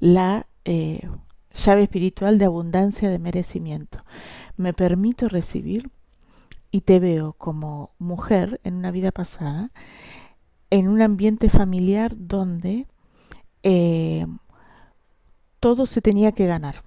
[0.00, 1.08] la eh,
[1.54, 4.04] llave espiritual de abundancia de merecimiento.
[4.56, 5.90] Me permito recibir
[6.76, 9.70] y te veo como mujer en una vida pasada,
[10.68, 12.86] en un ambiente familiar donde
[13.62, 14.26] eh,
[15.58, 16.82] todo se tenía que ganar,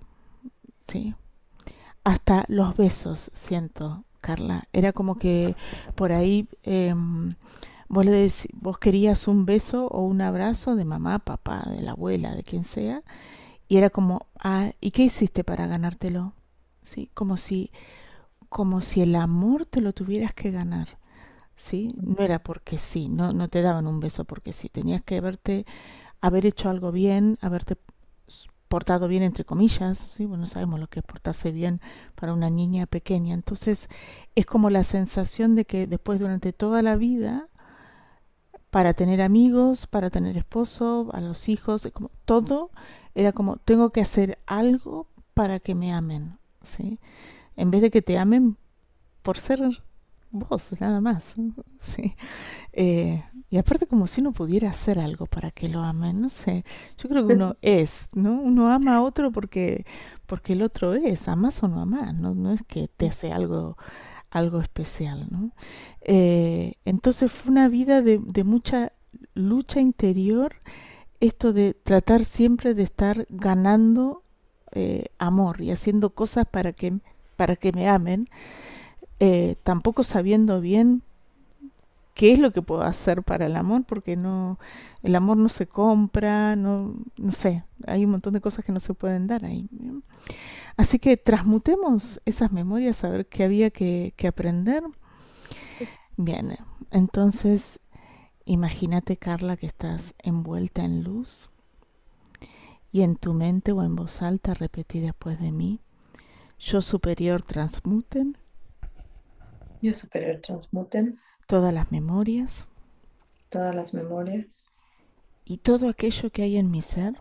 [0.87, 1.15] ¿sí?
[2.03, 4.67] Hasta los besos, siento, Carla.
[4.73, 5.55] Era como que
[5.95, 6.93] por ahí eh,
[7.87, 11.91] vos, le dec- vos querías un beso o un abrazo de mamá, papá, de la
[11.91, 13.01] abuela, de quien sea,
[13.67, 16.33] y era como, ah, ¿y qué hiciste para ganártelo?
[16.83, 17.09] ¿Sí?
[17.15, 17.71] Como si
[18.49, 20.97] como si el amor te lo tuvieras que ganar,
[21.55, 21.95] ¿sí?
[22.01, 25.65] No era porque sí, no, no te daban un beso porque sí, tenías que haberte,
[26.21, 27.77] haber hecho algo bien, haberte
[28.67, 30.25] portado bien entre comillas, ¿sí?
[30.25, 31.81] Bueno, sabemos lo que es portarse bien
[32.15, 33.89] para una niña pequeña, entonces
[34.35, 37.47] es como la sensación de que después durante toda la vida,
[38.69, 42.69] para tener amigos, para tener esposo, a los hijos, como todo
[43.15, 46.99] era como tengo que hacer algo para que me amen, ¿sí?
[47.59, 48.57] En vez de que te amen
[49.21, 49.59] por ser
[50.31, 51.35] vos, nada más.
[51.81, 52.13] Sí.
[52.73, 56.65] Eh, y aparte como si uno pudiera hacer algo para que lo amen, no sé.
[56.97, 58.33] Yo creo que uno es, ¿no?
[58.41, 59.85] Uno ama a otro porque,
[60.25, 63.77] porque el otro es, amas o no amas, no, no es que te hace algo,
[64.29, 65.51] algo especial, ¿no?
[66.01, 68.91] Eh, entonces fue una vida de, de mucha
[69.33, 70.55] lucha interior,
[71.19, 74.23] esto de tratar siempre de estar ganando
[74.71, 76.99] eh, amor y haciendo cosas para que,
[77.39, 78.27] para que me amen
[79.21, 81.03] eh, tampoco sabiendo bien
[82.13, 84.59] qué es lo que puedo hacer para el amor, porque no,
[85.03, 88.81] el amor no se compra, no, no sé, hay un montón de cosas que no
[88.81, 89.69] se pueden dar ahí.
[90.75, 94.83] Así que transmutemos esas memorias a ver qué había que, que aprender.
[96.17, 96.57] Bien,
[96.91, 97.79] entonces
[98.43, 101.49] imagínate, Carla, que estás envuelta en luz
[102.91, 105.79] y en tu mente o en voz alta repetí después de mí,
[106.59, 108.37] yo superior transmuten.
[109.81, 111.17] Yo superior transmuten.
[111.47, 112.67] Todas las memorias.
[113.49, 114.45] Todas las memorias.
[115.45, 117.15] Y todo aquello que hay en mi ser.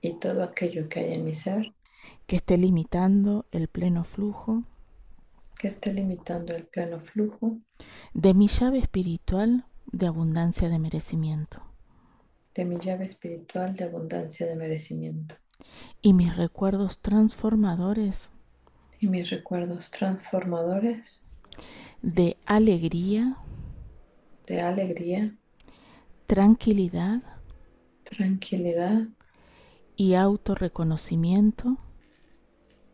[0.00, 1.72] Y todo aquello que hay en mi ser.
[2.26, 4.64] Que esté limitando el pleno flujo.
[5.56, 7.58] Que esté limitando el pleno flujo.
[8.12, 11.62] De mi llave espiritual de abundancia de merecimiento.
[12.54, 15.36] De mi llave espiritual de abundancia de merecimiento
[16.00, 18.30] y mis recuerdos transformadores.
[19.00, 21.22] Y mis recuerdos transformadores.
[22.02, 23.36] De alegría,
[24.46, 25.34] de alegría,
[26.26, 27.22] tranquilidad.
[28.04, 29.06] Tranquilidad.
[29.96, 31.78] Y autorreconocimiento.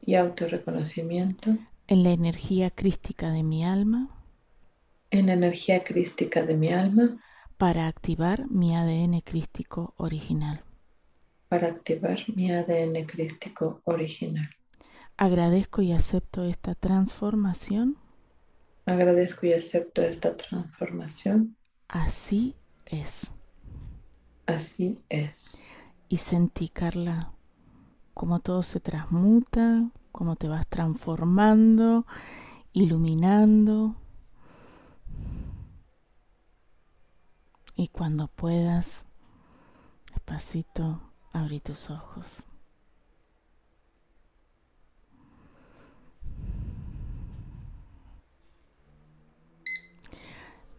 [0.04, 1.56] Y autorreconocimiento.
[1.86, 4.08] En la energía crística de mi alma.
[5.10, 7.18] En la energía crística de mi alma.
[7.56, 10.62] Para activar mi ADN crístico original.
[11.48, 14.48] Para activar mi ADN crístico original.
[15.16, 17.96] Agradezco y acepto esta transformación.
[18.86, 21.56] Agradezco y acepto esta transformación.
[21.88, 22.54] Así
[22.86, 23.32] es.
[24.46, 25.60] Así es.
[26.08, 27.32] Y sentí, Carla,
[28.14, 32.06] cómo todo se transmuta, cómo te vas transformando,
[32.72, 33.96] iluminando.
[37.74, 39.04] Y cuando puedas,
[40.12, 42.42] despacito, abrí tus ojos.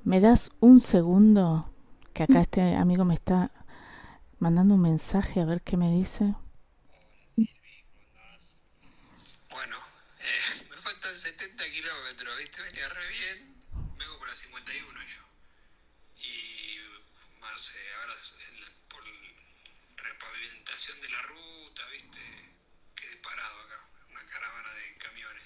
[0.04, 1.72] ¿Me das un segundo?
[2.14, 3.52] Que acá este amigo me está
[4.40, 6.34] mandando un mensaje a ver qué me dice.
[9.52, 9.78] Bueno,
[10.20, 12.62] eh, me faltan 70 kilómetros, ¿viste?
[12.62, 13.64] Venía re bien.
[13.98, 14.99] Vengo por la 51
[20.80, 22.20] de la ruta, ¿viste?
[22.96, 25.44] Quedé parado acá, una caravana de camiones.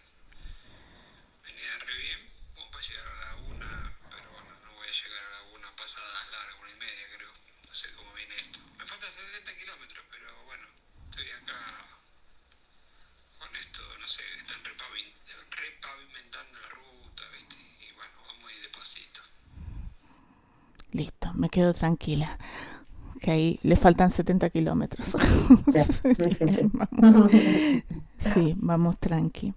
[1.42, 5.24] Venía re bien, vamos para llegar a la una, pero bueno, no voy a llegar
[5.26, 7.34] a la una pasada larga, una y media creo.
[7.66, 8.60] No sé cómo viene esto.
[8.78, 10.68] Me faltan 70 kilómetros, pero bueno,
[11.10, 11.84] estoy acá
[13.40, 17.58] con esto, no sé, están repavimentando la ruta, ¿viste?
[17.82, 19.22] Y bueno, vamos a ir despacito.
[20.92, 22.38] Listo, me quedo tranquila.
[23.24, 25.16] Que ahí le faltan 70 kilómetros.
[26.92, 27.32] Vamos.
[28.34, 29.54] Sí, vamos tranqui.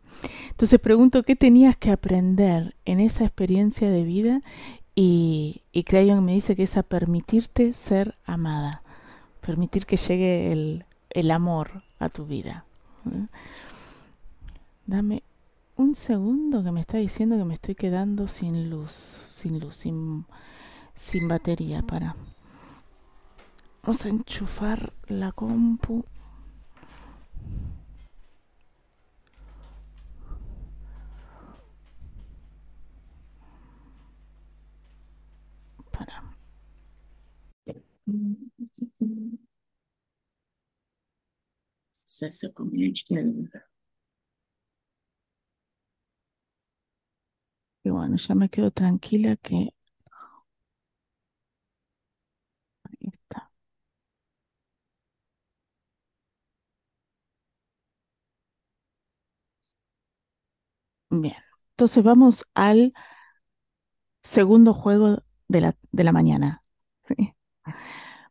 [0.51, 4.41] Entonces pregunto, ¿qué tenías que aprender en esa experiencia de vida?
[4.95, 8.83] Y, y Crayon me dice que es a permitirte ser amada,
[9.41, 12.65] permitir que llegue el, el amor a tu vida.
[13.07, 13.27] ¿eh?
[14.87, 15.25] Dame
[15.77, 20.25] un segundo que me está diciendo que me estoy quedando sin luz, sin luz, sin,
[20.95, 22.15] sin batería para.
[23.87, 26.05] Vamos a enchufar la compu.
[35.93, 36.23] Para.
[42.07, 43.51] Se se convierte en-
[47.85, 49.73] Y bueno, ya me quedo tranquila que
[52.85, 53.51] ahí está.
[61.21, 61.37] Bien.
[61.73, 62.93] Entonces vamos al
[64.23, 66.63] segundo juego de la, de la mañana.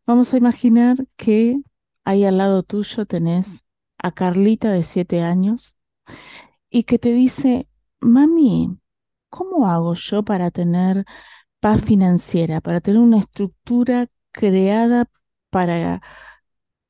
[0.06, 1.58] Vamos a imaginar que
[2.04, 3.64] ahí al lado tuyo tenés
[3.98, 5.76] a Carlita de siete años
[6.70, 7.68] y que te dice,
[8.02, 8.78] mami,
[9.30, 11.06] ¿cómo hago yo para tener
[11.62, 15.10] paz financiera, para tener una estructura creada
[15.50, 16.02] para,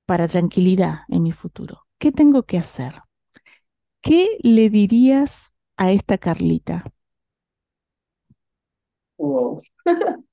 [0.06, 1.88] para tranquilidad en mi futuro?
[2.00, 2.96] ¿Qué tengo que hacer?
[4.02, 6.84] ¿Qué le dirías a esta Carlita?
[9.18, 9.62] Wow.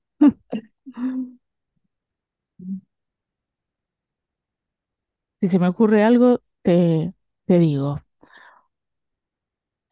[5.39, 7.13] Si se me ocurre algo, te,
[7.45, 7.99] te digo.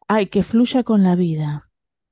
[0.08, 1.62] Ay, que fluya con la vida,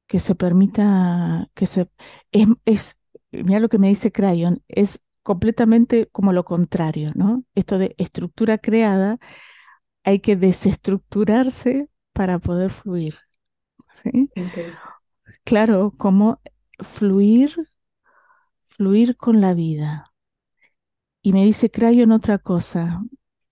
[0.07, 1.91] que se permita, que se...
[2.33, 2.97] Es, es,
[3.33, 7.45] mira lo que me dice Crayon, es completamente como lo contrario, ¿no?
[7.55, 9.19] Esto de estructura creada,
[10.05, 13.19] hay que desestructurarse para poder fluir,
[15.45, 16.41] Claro, como
[16.79, 17.55] fluir,
[18.63, 20.15] fluir con la vida.
[21.23, 23.03] Y me dice Crayon otra cosa,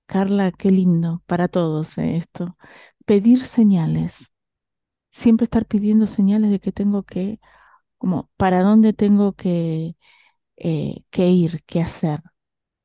[0.07, 2.57] Carla, qué lindo para todos eh, esto.
[3.07, 4.33] Pedir señales,
[5.12, 7.40] siempre estar pidiendo señales de que tengo que,
[7.98, 9.96] como, para dónde tengo que,
[10.57, 12.22] eh, que ir, qué hacer,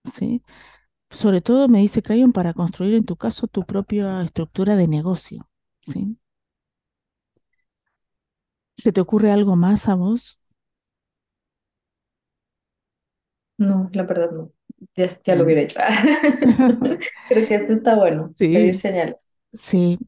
[0.06, 0.44] ¿sí?
[1.12, 5.50] Sobre todo me dice Crayon para construir en tu caso tu propia estructura de negocio,
[5.82, 6.18] ¿sí?
[8.78, 10.40] ¿Se te ocurre algo más a vos?
[13.58, 14.52] No, la verdad no.
[14.96, 15.46] Ya, ya lo Bien.
[15.46, 15.80] hubiera hecho.
[17.28, 18.36] Creo que esto está bueno.
[18.52, 19.18] Pedir Sí, señales.
[19.54, 20.00] sí.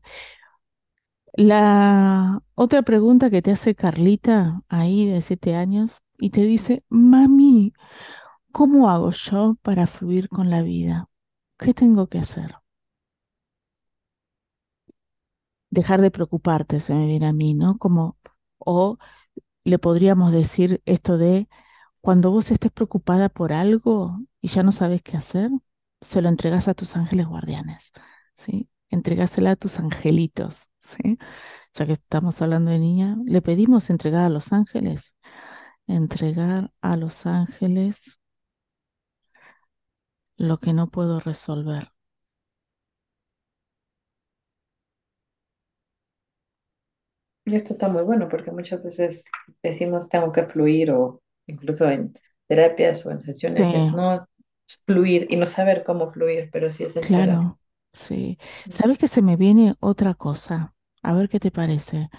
[1.37, 7.73] La otra pregunta que te hace Carlita ahí de siete años y te dice, mami,
[8.53, 11.09] ¿cómo hago yo para fluir con la vida?
[11.59, 12.55] ¿Qué tengo que hacer?
[15.69, 17.77] Dejar de preocuparte, se me viene a mí, ¿no?
[17.77, 18.17] Como,
[18.59, 18.97] o
[19.63, 21.49] le podríamos decir esto de,
[22.01, 25.51] cuando vos estés preocupada por algo y ya no sabes qué hacer,
[26.01, 27.91] se lo entregas a tus ángeles guardianes,
[28.37, 28.69] ¿sí?
[28.89, 31.17] Entregásela a tus angelitos, ¿sí?
[31.75, 35.15] Ya que estamos hablando de niña, le pedimos entregar a los ángeles,
[35.87, 38.19] entregar a los ángeles
[40.37, 41.91] lo que no puedo resolver.
[47.45, 49.25] Y esto está muy bueno porque muchas veces
[49.63, 52.13] decimos tengo que fluir o incluso en
[52.47, 54.27] terapias o en sesiones es no
[54.85, 57.39] fluir y no saber cómo fluir, pero sí es entregar.
[57.39, 57.59] claro,
[57.93, 58.37] sí.
[58.69, 60.73] ¿Sabes que se me viene otra cosa?
[61.01, 62.09] A ver qué te parece.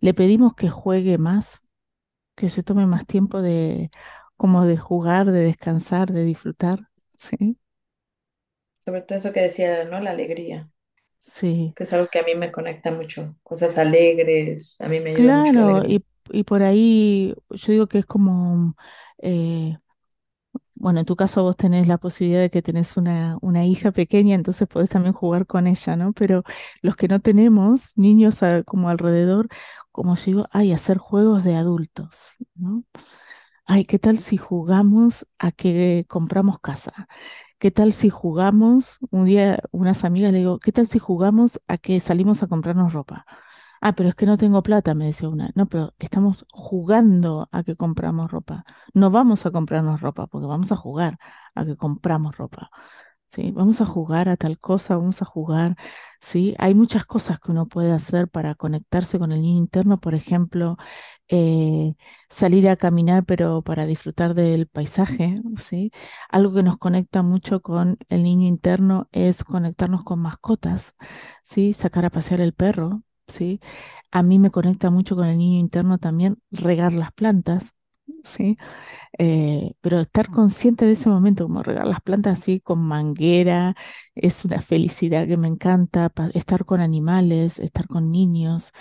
[0.00, 1.62] Le pedimos que juegue más,
[2.36, 3.90] que se tome más tiempo de
[4.36, 6.90] como de jugar, de descansar, de disfrutar.
[7.18, 7.58] Sí,
[8.84, 9.98] Sobre todo eso que decía, ¿no?
[10.00, 10.70] La alegría,
[11.22, 11.76] sí.
[11.76, 13.36] que es algo que a mí me conecta mucho.
[13.42, 17.86] Cosas alegres, a mí me ayuda mucho la Claro, y, y por ahí yo digo
[17.86, 18.74] que es como,
[19.18, 19.76] eh,
[20.74, 24.34] bueno, en tu caso vos tenés la posibilidad de que tenés una, una hija pequeña,
[24.34, 26.12] entonces podés también jugar con ella, ¿no?
[26.14, 26.44] Pero
[26.82, 29.48] los que no tenemos niños a- como alrededor,
[29.92, 32.16] como yo digo, ay, hacer juegos de adultos,
[32.54, 32.84] ¿no?
[33.66, 37.08] Ay, ¿qué tal si jugamos a que compramos casa?
[37.62, 38.98] ¿Qué tal si jugamos?
[39.12, 42.92] Un día unas amigas le digo, ¿qué tal si jugamos a que salimos a comprarnos
[42.92, 43.24] ropa?
[43.80, 45.52] Ah, pero es que no tengo plata, me decía una.
[45.54, 48.64] No, pero estamos jugando a que compramos ropa.
[48.94, 51.18] No vamos a comprarnos ropa, porque vamos a jugar
[51.54, 52.70] a que compramos ropa.
[53.32, 53.50] ¿Sí?
[53.52, 55.76] Vamos a jugar a tal cosa, vamos a jugar,
[56.20, 56.54] ¿sí?
[56.58, 60.76] Hay muchas cosas que uno puede hacer para conectarse con el niño interno, por ejemplo,
[61.28, 61.94] eh,
[62.28, 65.34] salir a caminar, pero para disfrutar del paisaje.
[66.28, 70.94] Algo que nos conecta mucho con el niño interno es conectarnos con mascotas,
[71.44, 71.72] ¿sí?
[71.74, 73.60] Sacar a pasear el perro, ¿sí?
[74.10, 77.72] A mí me conecta mucho con el niño interno también regar las plantas,
[78.24, 78.56] ¿sí?
[79.18, 83.76] Eh, pero estar consciente de ese momento, como regar las plantas así con manguera,
[84.14, 88.72] es una felicidad que me encanta, estar con animales, estar con niños,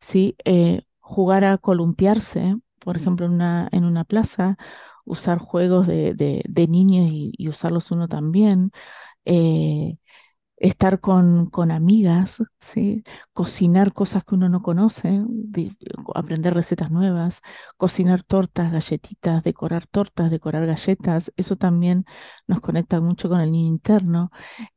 [0.00, 0.36] ¿sí?
[0.44, 4.56] Eh, jugar a columpiarse, por ejemplo, en una, en una plaza,
[5.04, 8.72] usar juegos de, de- de niños y, y usarlos uno también.
[9.24, 9.98] eh,
[10.60, 13.04] estar con, con amigas, ¿sí?
[13.34, 15.20] Cocinar cosas que uno no conoce,
[16.14, 17.40] aprender recetas nuevas,
[17.76, 22.04] cocinar tortas, galletitas, decorar tortas, decorar galletas, eso también
[22.46, 24.30] nos conecta mucho con el niño interno.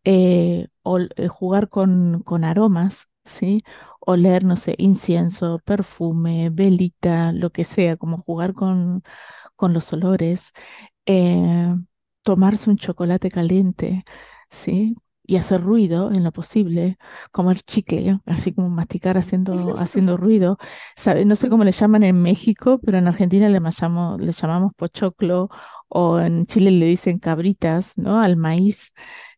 [0.04, 3.64] Eh, o eh, jugar con, con aromas, ¿sí?
[4.00, 9.04] Oler, no sé, incienso, perfume, velita, lo que sea, como jugar con,
[9.56, 10.52] con los olores
[11.08, 11.76] eh,
[12.24, 14.04] tomarse un chocolate caliente,
[14.50, 14.96] ¿sí?
[15.26, 16.97] Y hacer ruido en lo posible,
[17.32, 20.57] comer chicle, así como masticar haciendo, haciendo ruido.
[20.95, 21.26] ¿Sabe?
[21.26, 25.49] No sé cómo le llaman en México, pero en Argentina le llamamos, le llamamos pochoclo
[25.88, 28.19] o en Chile le dicen cabritas, ¿no?
[28.19, 28.91] Al maíz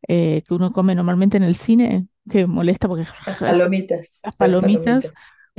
[0.07, 5.13] eh, que uno come normalmente en el cine, que molesta porque Las palomitas, las palomitas.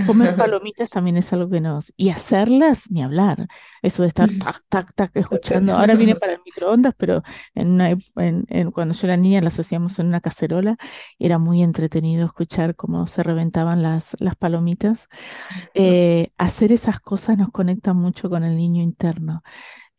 [0.05, 1.92] Comer palomitas también es algo que nos...
[1.97, 3.49] Y hacerlas, ni hablar.
[3.82, 5.74] Eso de estar tac, tac, tac, escuchando.
[5.76, 7.22] Ahora viene para el microondas, pero
[7.55, 10.76] en una en- en- cuando yo era niña las hacíamos en una cacerola
[11.18, 15.09] era muy entretenido escuchar cómo se reventaban las, las palomitas.
[15.74, 19.42] Eh, hacer esas cosas nos conecta mucho con el niño interno.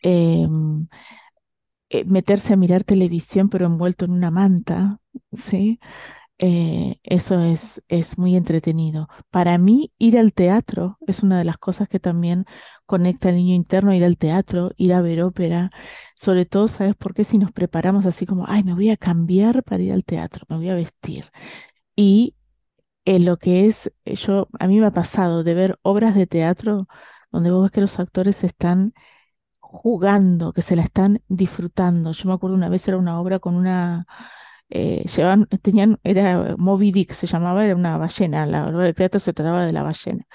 [0.02, 0.88] Em,
[1.90, 5.00] eh, meterse a mirar televisión, pero envuelto en una manta,
[5.34, 5.80] ¿sí?
[6.40, 9.08] Eh, eso es, es muy entretenido.
[9.32, 12.46] Para mí, ir al teatro es una de las cosas que también
[12.86, 15.72] conecta al niño interno, ir al teatro, ir a ver ópera.
[16.16, 17.24] Sobre todo, ¿sabes por qué?
[17.24, 20.58] Si nos preparamos así como, ay, me voy a cambiar para ir al teatro, me
[20.58, 21.26] voy a vestir.
[21.96, 22.36] Y
[23.06, 26.28] eh, lo que es, eh, yo, a mí me ha pasado de ver obras de
[26.28, 26.88] teatro
[27.32, 28.94] donde vos ves que los actores están
[29.60, 32.12] jugando, que se la están disfrutando.
[32.14, 34.08] Yo me acuerdo una vez era una obra con una,
[34.70, 39.20] eh, llevaban, tenían, era Moby Dick, se llamaba, era una ballena, la obra de teatro
[39.20, 40.26] se trataba de la ballena.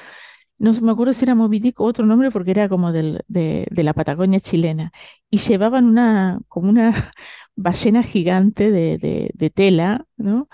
[0.59, 3.67] No me acuerdo si era Moby Dick o otro nombre porque era como del, de,
[3.71, 4.93] de la Patagonia chilena.
[5.31, 7.13] Y llevaban una, como una
[7.57, 10.49] ballena gigante de, de, de tela, ¿no?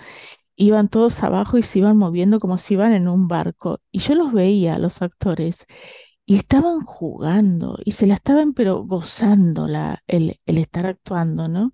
[0.56, 3.80] Iban todos abajo y se iban moviendo como si iban en un barco.
[3.92, 5.66] Y yo los veía, los actores,
[6.26, 11.72] y estaban jugando y se la estaban pero gozando la, el, el estar actuando, ¿no?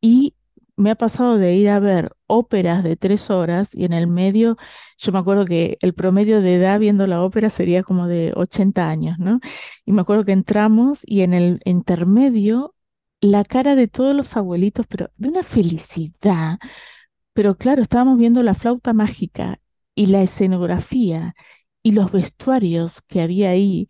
[0.00, 0.34] Y
[0.78, 4.56] me ha pasado de ir a ver óperas de tres horas y en el medio,
[4.98, 8.88] yo me acuerdo que el promedio de edad viendo la ópera sería como de 80
[8.88, 9.40] años, ¿no?
[9.84, 12.74] Y me acuerdo que entramos y en el intermedio
[13.20, 16.58] la cara de todos los abuelitos, pero de una felicidad.
[17.32, 19.60] Pero claro, estábamos viendo la flauta mágica
[19.94, 21.34] y la escenografía
[21.82, 23.88] y los vestuarios que había ahí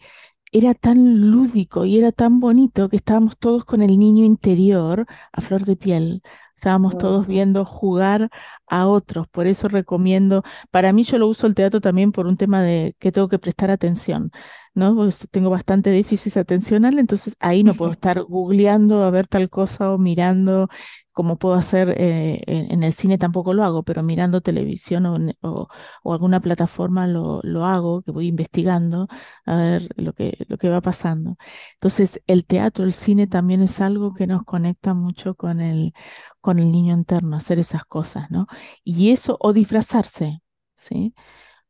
[0.52, 5.40] era tan lúdico y era tan bonito que estábamos todos con el niño interior a
[5.42, 6.22] flor de piel.
[6.58, 8.30] Estábamos todos viendo jugar
[8.66, 9.28] a otros.
[9.28, 12.94] Por eso recomiendo, para mí yo lo uso el teatro también por un tema de
[12.98, 14.30] que tengo que prestar atención,
[14.74, 14.94] ¿no?
[14.94, 19.92] Porque tengo bastante déficit atencional, entonces ahí no puedo estar googleando a ver tal cosa
[19.92, 20.68] o mirando
[21.12, 25.68] como puedo hacer eh, en, el cine tampoco lo hago, pero mirando televisión o, o-
[26.04, 29.08] o alguna plataforma lo, lo hago, que voy investigando
[29.44, 31.36] a ver lo que, lo que va pasando.
[31.74, 35.92] Entonces, el teatro, el cine también es algo que nos conecta mucho con el,
[36.40, 38.46] con el niño interno, hacer esas cosas, ¿no?
[38.84, 40.42] Y eso, o disfrazarse,
[40.76, 41.14] ¿sí?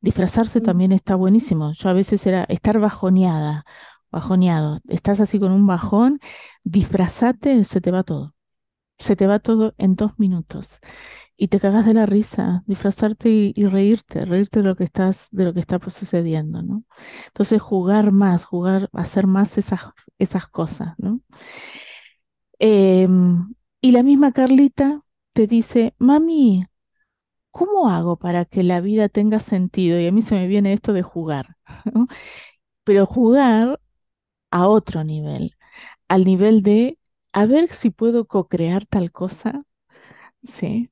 [0.01, 1.73] Disfrazarse Mm, también está buenísimo.
[1.75, 3.65] Yo a veces era estar bajoneada,
[4.11, 4.81] bajoneado.
[4.89, 6.21] Estás así con un bajón,
[6.65, 8.35] disfrazate, se te va todo.
[8.99, 10.79] Se te va todo en dos minutos
[11.37, 15.29] y te cagas de la risa, disfrazarte y, y reírte, reírte de lo que estás,
[15.33, 16.85] de lo que está sucediendo, ¿no?
[17.29, 19.81] Entonces jugar más, jugar, hacer más esas,
[20.19, 21.21] esas cosas, ¿no?
[22.61, 25.03] Em, y la misma Carlita
[25.33, 26.67] te dice, mami,
[27.53, 30.01] ¿cómo hago para que la vida tenga sentido?
[30.01, 31.57] Y a mí se me viene esto de jugar.
[32.85, 33.81] Pero jugar
[34.51, 35.57] a otro nivel,
[36.09, 36.99] al nivel de
[37.33, 39.65] a ver si puedo co-crear tal cosa,
[40.45, 40.91] ¿sí?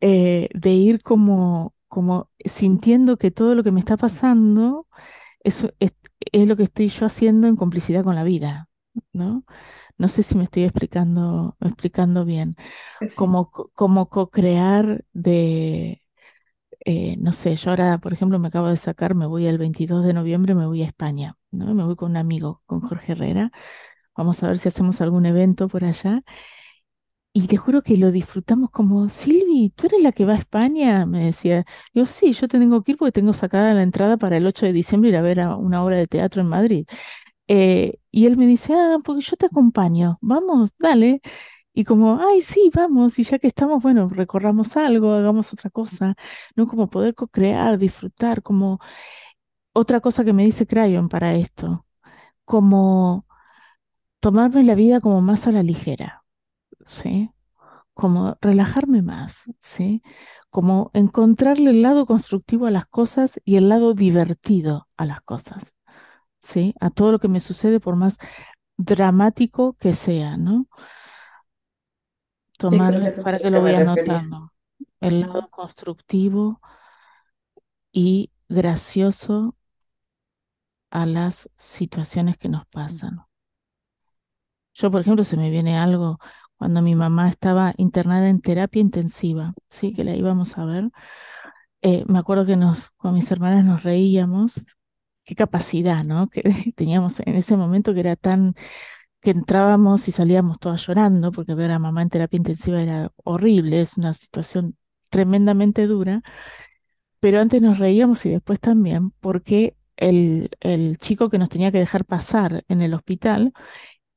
[0.00, 4.88] eh, de ir como, como sintiendo que todo lo que me está pasando
[5.40, 8.68] es, es lo que estoy yo haciendo en complicidad con la vida,
[9.12, 9.44] ¿no?
[9.98, 12.56] No sé si me estoy explicando, explicando bien.
[13.00, 13.08] Sí.
[13.14, 16.02] Como, co- como co-crear de,
[16.86, 20.04] eh, no sé, yo ahora, por ejemplo, me acabo de sacar, me voy el 22
[20.06, 21.74] de noviembre, me voy a España, ¿no?
[21.74, 23.52] Me voy con un amigo, con Jorge Herrera.
[24.16, 26.22] Vamos a ver si hacemos algún evento por allá.
[27.36, 31.04] Y te juro que lo disfrutamos como, Silvi, ¿tú eres la que va a España?
[31.04, 31.64] Me decía.
[31.92, 34.66] Yo, sí, yo te tengo que ir porque tengo sacada la entrada para el 8
[34.66, 36.86] de diciembre ir a ver a una obra de teatro en Madrid.
[37.48, 41.20] Eh, y él me dice, ah, porque yo te acompaño, vamos, dale.
[41.74, 46.16] Y como, ay, sí, vamos, y ya que estamos, bueno, recorramos algo, hagamos otra cosa,
[46.56, 46.68] ¿no?
[46.68, 48.80] Como poder co-crear, disfrutar, como
[49.72, 51.86] otra cosa que me dice Crayon para esto,
[52.44, 53.26] como
[54.20, 56.24] tomarme la vida como más a la ligera,
[56.86, 57.30] ¿sí?
[57.94, 60.02] Como relajarme más, ¿sí?
[60.50, 65.73] Como encontrarle el lado constructivo a las cosas y el lado divertido a las cosas,
[66.44, 66.74] ¿sí?
[66.80, 68.18] A todo lo que me sucede, por más
[68.76, 70.68] dramático que sea, ¿no?
[72.60, 73.80] Sí, que a para que lo refería.
[73.80, 74.52] anotando,
[75.00, 76.60] el lado constructivo
[77.92, 79.56] y gracioso
[80.90, 83.20] a las situaciones que nos pasan.
[84.74, 86.18] Yo, por ejemplo, se me viene algo
[86.56, 90.90] cuando mi mamá estaba internada en terapia intensiva, sí, que la íbamos a ver.
[91.82, 94.64] eh, me acuerdo que nos, con mis hermanas nos reíamos,
[95.24, 96.28] qué capacidad, ¿no?
[96.28, 96.42] Que
[96.76, 98.54] teníamos en ese momento que era tan,
[99.22, 103.80] que entrábamos y salíamos todas llorando, porque ver a mamá en terapia intensiva era horrible,
[103.82, 104.76] es una situación
[105.10, 106.22] tremendamente dura,
[107.20, 111.78] pero antes nos reíamos y después también, porque el, el chico que nos tenía que
[111.78, 113.52] dejar pasar en el hospital,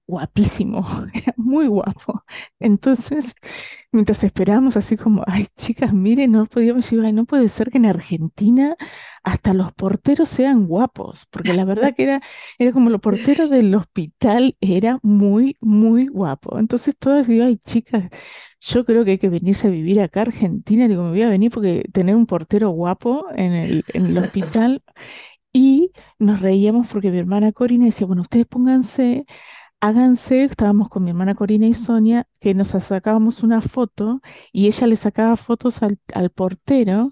[0.08, 0.86] guapísimo,
[1.38, 2.24] muy guapo.
[2.60, 3.36] Entonces,
[3.92, 7.78] mientras esperábamos así como, ay, chicas, miren, no podíamos decir, ay, no puede ser que
[7.78, 8.76] en Argentina
[9.24, 12.22] hasta los porteros sean guapos, porque la verdad que era,
[12.58, 16.58] era como los porteros del hospital, era muy, muy guapo.
[16.60, 18.10] Entonces todas digo, ay, chicas,
[18.62, 21.30] yo creo que hay que venirse a vivir acá a Argentina, digo, me voy a
[21.30, 24.84] venir porque tener un portero guapo en el, en el hospital.
[25.54, 29.26] Y nos reíamos porque mi hermana Corina decía, bueno, ustedes pónganse
[29.80, 34.22] Háganse, estábamos con mi hermana Corina y Sonia, que nos sacábamos una foto
[34.52, 37.12] y ella le sacaba fotos al, al portero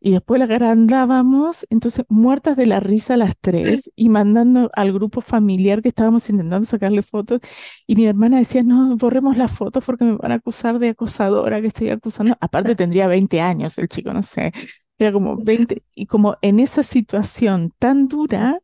[0.00, 5.20] y después la agrandábamos, entonces muertas de la risa las tres y mandando al grupo
[5.20, 7.40] familiar que estábamos intentando sacarle fotos
[7.86, 11.60] y mi hermana decía, no, borremos las fotos porque me van a acusar de acosadora,
[11.60, 12.36] que estoy acusando.
[12.40, 14.52] Aparte tendría 20 años el chico, no sé,
[14.98, 18.60] era como 20 y como en esa situación tan dura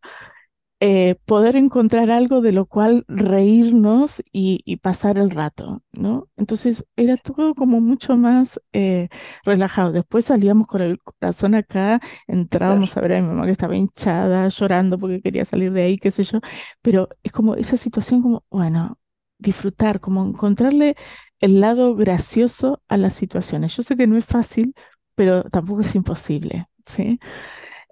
[0.81, 6.29] eh, poder encontrar algo de lo cual reírnos y, y pasar el rato, ¿no?
[6.37, 9.09] Entonces era todo como mucho más eh,
[9.45, 9.93] relajado.
[9.93, 13.77] Después salíamos con el corazón acá, Claro, entrábamos a ver a mi mamá que estaba
[13.77, 16.41] hinchada, llorando porque quería salir de ahí, qué sé yo,
[16.83, 18.99] pero es como esa situación como, bueno,
[19.39, 20.97] disfrutar, como encontrarle
[21.41, 23.77] el lado gracioso a las situaciones.
[23.77, 24.75] Yo sé que no es fácil,
[25.15, 27.19] pero tampoco es imposible, ¿sí?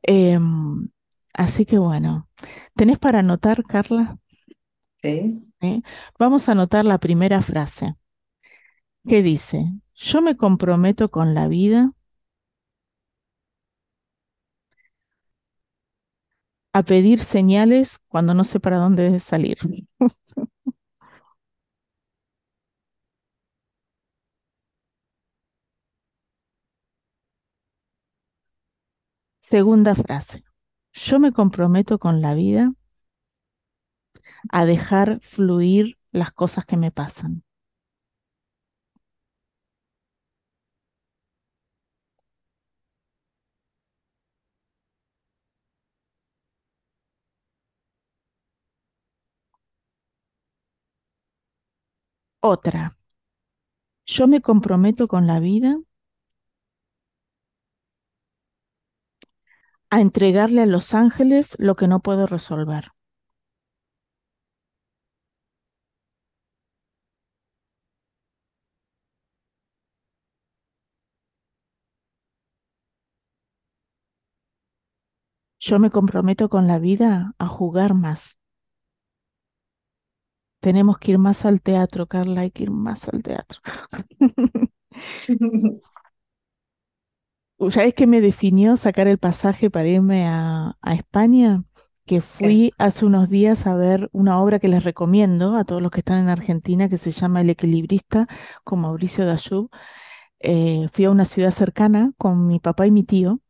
[0.02, 0.88] Em,
[1.34, 2.28] así que bueno,
[2.74, 4.18] ¿tenés para anotar, Carla?
[5.02, 5.42] sí.
[5.60, 5.80] ¿Eh?
[6.18, 7.96] Vamos a anotar la primera frase
[9.06, 11.92] que dice, yo me comprometo con la vida
[16.72, 19.58] a pedir señales cuando no sé para dónde salir.
[29.50, 30.36] Segunda frase,
[30.94, 32.72] yo me comprometo con la vida
[34.50, 37.42] a dejar fluir las cosas que me pasan.
[52.40, 52.96] Otra,
[54.06, 55.80] yo me comprometo con la vida
[59.92, 62.86] a entregarle a los ángeles lo que no puedo resolver.
[75.60, 78.36] Yo me comprometo con la vida a jugar más.
[80.60, 83.60] Tenemos que ir más al teatro, Carla, hay que ir más al teatro.
[87.70, 91.64] ¿Sabes qué me definió sacar el pasaje para irme a, a España?
[92.06, 92.58] Que ¿Qué?
[92.60, 96.00] fui hace unos días a ver una obra que les recomiendo a todos los que
[96.00, 98.26] están en Argentina, que se llama El Equilibrista,
[98.64, 99.70] con Mauricio Dayub.
[100.40, 103.40] Eh, fui a una ciudad cercana con mi papá y mi tío,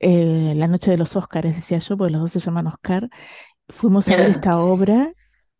[0.00, 3.10] eh, la noche de los Óscares, decía yo, porque los dos se llaman Oscar.
[3.68, 5.12] Fuimos a ver esta obra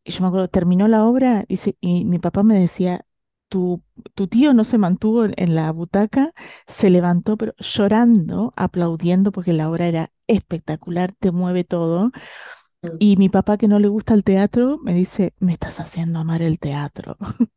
[0.05, 3.07] Y yo me acuerdo, terminó la obra y, se- y mi papá me decía,
[3.49, 3.83] tu,
[4.15, 6.33] tu tío no se mantuvo en, en la butaca,
[6.67, 12.11] se levantó, pero llorando, aplaudiendo porque la obra era espectacular, te mueve todo.
[12.83, 12.89] Mm.
[12.99, 16.43] Y mi papá, que no le gusta el teatro, me dice, me estás haciendo amar
[16.43, 17.17] el teatro.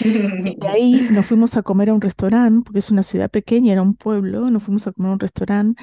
[0.00, 3.72] Y de ahí nos fuimos a comer a un restaurante, porque es una ciudad pequeña,
[3.72, 5.82] era un pueblo, nos fuimos a comer a un restaurante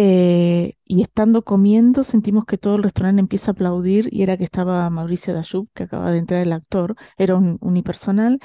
[0.00, 4.44] eh, y estando comiendo sentimos que todo el restaurante empieza a aplaudir y era que
[4.44, 8.38] estaba Mauricio Dayub, que acaba de entrar el actor, era un unipersonal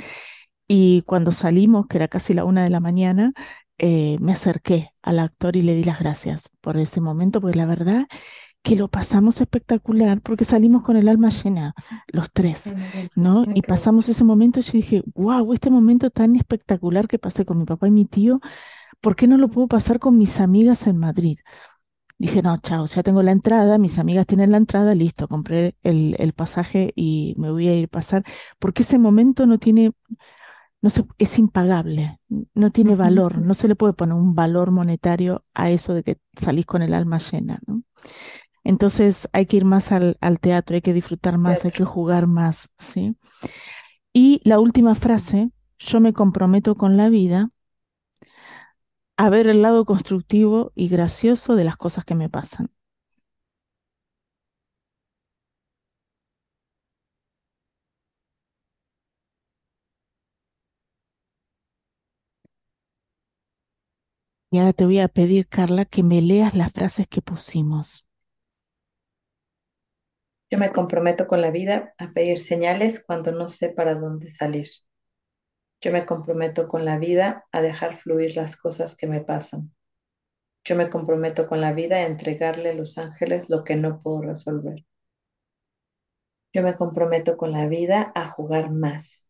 [0.68, 3.34] y cuando salimos, que era casi la una de la mañana,
[3.78, 7.68] eh, me acerqué al actor y le di las gracias por ese momento, porque la
[7.68, 8.08] verdad
[8.64, 11.76] que lo pasamos espectacular, porque salimos con el alma llena,
[12.08, 12.74] los tres.
[13.16, 13.46] ¿no?
[13.54, 17.60] Y pasamos ese momento y yo dije, wow, este momento tan espectacular que pasé con
[17.60, 18.40] mi papá y mi tío,
[19.04, 21.40] ¿por qué no lo puedo pasar con mis amigas en Madrid?
[22.20, 26.16] Dije, no, chao, ya tengo la entrada, mis amigas tienen la entrada, listo, compré el,
[26.20, 28.24] el pasaje y me voy a ir a pasar,
[28.60, 29.92] porque ese momento no tiene,
[30.82, 32.20] no se, es impagable,
[32.56, 36.18] no tiene valor, no se le puede poner un valor monetario a eso de que
[36.40, 37.84] salís con el alma llena, ¿no?
[38.64, 42.28] Entonces hay que ir más al, al teatro, hay que disfrutar más, hay que jugar
[42.28, 43.16] más, ¿sí?
[44.14, 47.50] Y la última frase, yo me comprometo con la vida
[49.24, 52.72] a ver el lado constructivo y gracioso de las cosas que me pasan.
[64.52, 68.06] Y ahora te voy a pedir, Carla, que me leas las frases que pusimos.
[70.50, 74.68] Yo me comprometo con la vida a pedir señales cuando no sé para dónde salir.
[75.84, 79.76] Yo me comprometo con la vida a dejar fluir las cosas que me pasan.
[80.64, 84.22] Yo me comprometo con la vida a entregarle a los ángeles lo que no puedo
[84.22, 84.86] resolver.
[86.54, 89.28] Yo me comprometo con la vida a jugar más.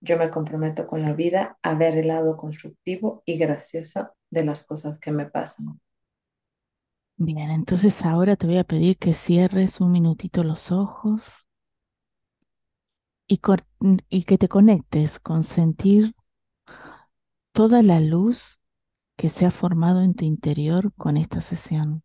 [0.00, 4.64] Yo me comprometo con la vida a ver el lado constructivo y gracioso de las
[4.64, 5.78] cosas que me pasan.
[7.18, 11.46] Bien, entonces ahora te voy a pedir que cierres un minutito los ojos
[13.28, 13.38] y,
[14.24, 16.14] que te conectes con sentir
[17.52, 18.60] toda la luz
[19.16, 22.02] que se ha formado en tu interior con esta sesión.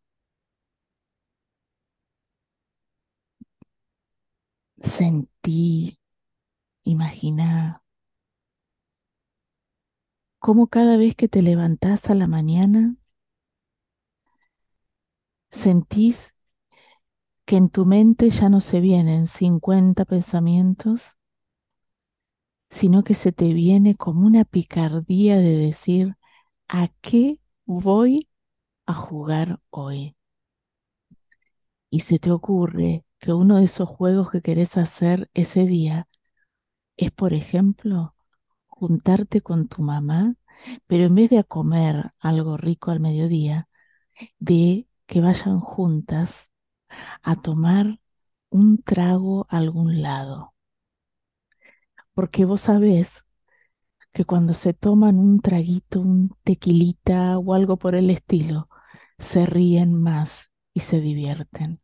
[4.82, 6.00] Sentí,
[6.84, 7.84] imagina
[10.40, 12.96] cómo cada vez que te levantás a la mañana,
[15.52, 16.34] sentís
[17.48, 21.16] que en tu mente ya no se vienen 50 pensamientos,
[22.70, 26.18] sino que se te viene como una picardía de decir,
[26.68, 28.30] ¿a qué voy
[28.88, 30.18] a jugar hoy?
[31.90, 36.08] Y se te ocurre que uno de esos juegos que querés hacer ese día
[36.98, 38.16] es, por ejemplo,
[38.68, 40.36] juntarte con tu mamá,
[40.88, 43.70] pero en vez de a comer algo rico al mediodía,
[44.40, 46.50] de que vayan juntas
[47.24, 48.00] a tomar
[48.50, 50.54] un trago a algún lado.
[52.14, 53.24] Porque vos sabés
[54.14, 58.70] que cuando se toman un traguito, un tequilita o algo por el estilo,
[59.20, 61.82] se ríen más y se divierten.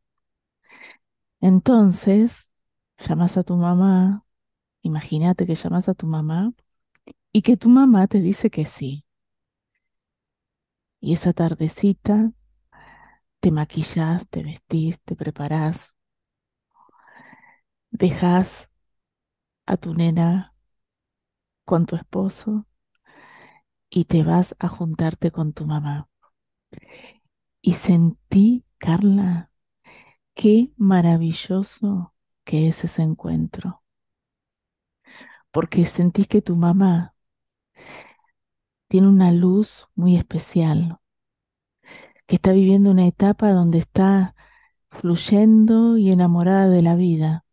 [1.41, 2.47] Entonces,
[2.97, 4.26] llamas a tu mamá,
[4.84, 6.53] imagínate que llamas a tu mamá
[7.34, 9.05] y que tu mamá te dice que sí.
[10.99, 12.32] Y esa tardecita
[13.44, 15.80] te maquillas, te vestís, te preparás,
[17.91, 18.68] dejas
[19.68, 20.54] a tu nena
[21.66, 22.66] con tu esposo
[23.89, 26.10] y te vas a juntarte con tu mamá.
[27.64, 29.50] Y sentí, Carla,
[30.36, 32.14] qué maravilloso
[32.46, 33.84] que es ese encuentro.
[35.54, 36.94] Porque sentís que tu mamá
[38.88, 40.98] tiene una luz muy especial,
[42.26, 44.36] que está viviendo una etapa donde está
[44.89, 47.45] fluyendo y enamorada de la vida,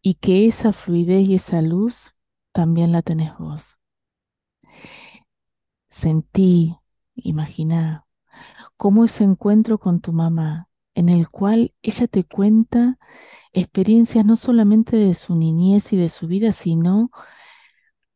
[0.00, 2.14] y que esa fluidez y esa luz
[2.52, 3.78] también la tenés vos.
[5.90, 6.76] Sentí,
[7.14, 8.06] imaginá,
[8.76, 12.98] cómo ese encuentro con tu mamá, en el cual ella te cuenta
[13.52, 17.10] experiencias no solamente de su niñez y de su vida, sino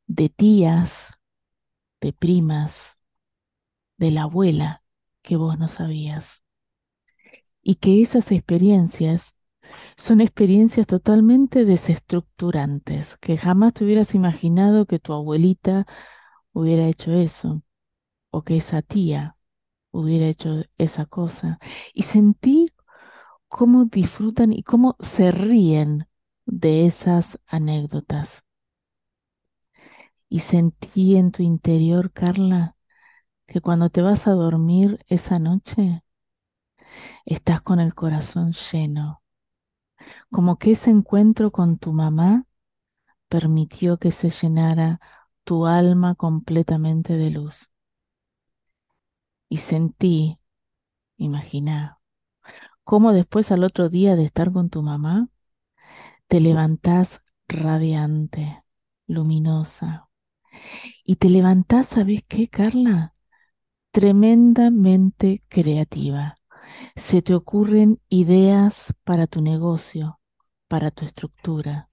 [0.07, 1.13] de tías,
[2.01, 2.99] de primas,
[3.99, 4.86] de la abuela
[5.27, 6.45] que vos no sabías.
[7.63, 9.35] Y que esas experiencias
[9.97, 15.87] son experiencias totalmente desestructurantes, que jamás te hubieras imaginado que tu abuelita
[16.53, 17.63] hubiera hecho eso,
[18.31, 19.37] o que esa tía
[19.93, 21.59] hubiera hecho esa cosa.
[21.95, 22.69] Y sentí
[23.49, 26.09] cómo disfrutan y cómo se ríen
[26.47, 28.45] de esas anécdotas.
[30.29, 32.76] Y sentí en tu interior, Carla,
[33.47, 36.03] que cuando te vas a dormir esa noche,
[37.27, 39.23] estás con el corazón lleno,
[40.31, 42.47] como que ese encuentro con tu mamá
[43.29, 45.01] permitió que se llenara
[45.45, 47.71] tu alma completamente de luz.
[49.49, 50.39] Y sentí,
[51.19, 52.01] imagina,
[52.85, 55.29] cómo después al otro día de estar con tu mamá,
[56.29, 58.63] te levantás radiante,
[59.07, 60.09] luminosa.
[61.05, 63.16] Y te levantás, ¿sabes qué, Carla?
[63.97, 66.37] Tremendamente creativa.
[66.97, 70.21] Se te ocurren ideas para tu negocio,
[70.69, 71.89] para tu estructura.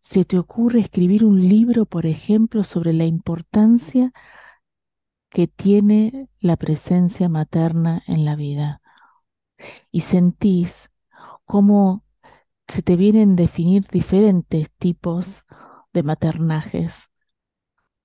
[0.00, 4.14] Se te ocurre escribir un libro, por ejemplo, sobre la importancia
[5.28, 8.80] que tiene la presencia materna en la vida.
[9.92, 10.90] Y sentís
[11.44, 12.02] cómo
[12.66, 15.44] se te vienen a definir diferentes tipos
[15.92, 16.94] de maternajes,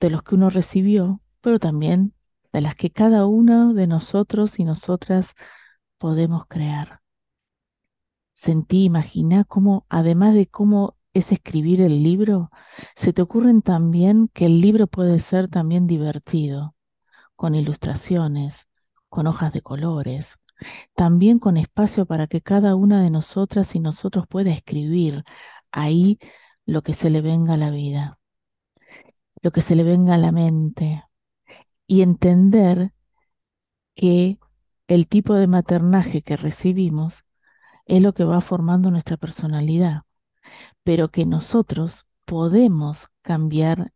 [0.01, 2.14] de los que uno recibió, pero también
[2.55, 5.33] de las que cada uno de nosotros y nosotras
[5.97, 7.01] podemos crear.
[8.33, 12.51] Sentí, imagina cómo, además de cómo es escribir el libro,
[12.95, 16.75] se te ocurren también que el libro puede ser también divertido,
[17.35, 18.69] con ilustraciones,
[19.09, 20.37] con hojas de colores,
[20.93, 25.25] también con espacio para que cada una de nosotras y nosotros pueda escribir
[25.73, 26.19] ahí
[26.65, 28.17] lo que se le venga a la vida,
[29.41, 31.03] lo que se le venga a la mente,
[31.87, 32.93] y entender
[33.95, 34.39] que
[34.87, 37.25] el tipo de maternaje que recibimos
[37.85, 40.03] es lo que va formando nuestra personalidad,
[40.83, 43.93] pero que nosotros podemos cambiar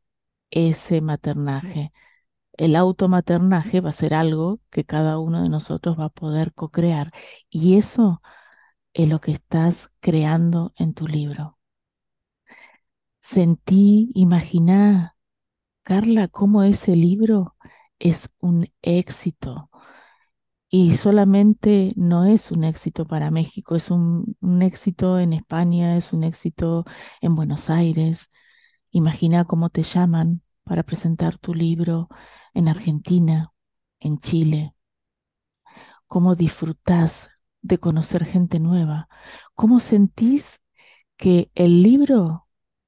[0.52, 1.94] ese maternaje.
[2.54, 7.12] El automaternaje va a ser algo que cada uno de nosotros va a poder co-crear
[7.50, 8.22] y eso
[8.94, 11.58] es lo que estás creando en tu libro.
[13.22, 15.16] Sentí, imaginá,
[15.84, 17.56] Carla, cómo ese libro
[18.00, 19.70] es un éxito.
[20.72, 26.14] Y solamente no es un éxito para México, es un, un éxito en España, es
[26.14, 26.86] un éxito
[27.22, 28.30] en Buenos Aires.
[28.92, 32.10] Imagina cómo te llaman para presentar tu libro
[32.54, 33.54] en Argentina,
[34.00, 34.74] en Chile.
[36.08, 37.30] Cómo disfrutás
[37.62, 39.08] de conocer gente nueva.
[39.56, 40.60] Cómo sentís
[41.18, 42.48] que el libro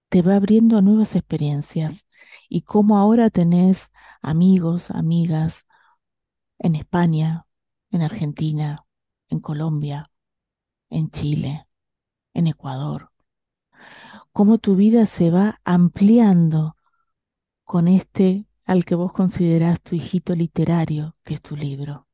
[0.09, 2.07] te va abriendo a nuevas experiencias
[2.49, 3.90] y cómo ahora tenés
[4.21, 5.65] amigos, amigas
[6.59, 7.45] en España,
[7.91, 8.85] en Argentina,
[9.29, 10.11] en Colombia,
[10.89, 11.67] en Chile,
[12.33, 13.11] en Ecuador.
[14.31, 16.75] Cómo tu vida se va ampliando
[17.63, 22.07] con este al que vos considerás tu hijito literario, que es tu libro.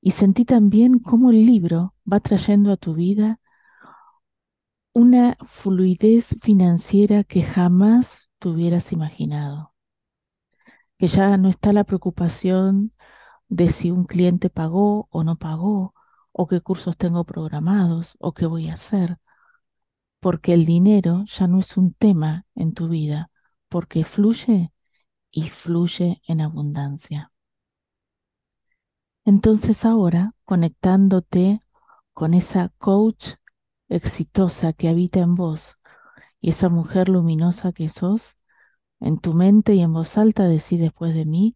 [0.00, 3.40] Y sentí también cómo el libro va trayendo a tu vida
[4.92, 9.74] una fluidez financiera que jamás te hubieras imaginado.
[10.98, 12.92] Que ya no está la preocupación
[13.48, 15.94] de si un cliente pagó o no pagó,
[16.32, 19.18] o qué cursos tengo programados, o qué voy a hacer,
[20.20, 23.30] porque el dinero ya no es un tema en tu vida,
[23.68, 24.72] porque fluye
[25.30, 27.32] y fluye en abundancia.
[29.24, 31.62] Entonces ahora, conectándote
[32.14, 33.34] con esa coach
[33.88, 35.78] exitosa que habita en vos
[36.40, 38.37] y esa mujer luminosa que sos,
[39.00, 41.54] en tu mente y en voz alta decís después de mí,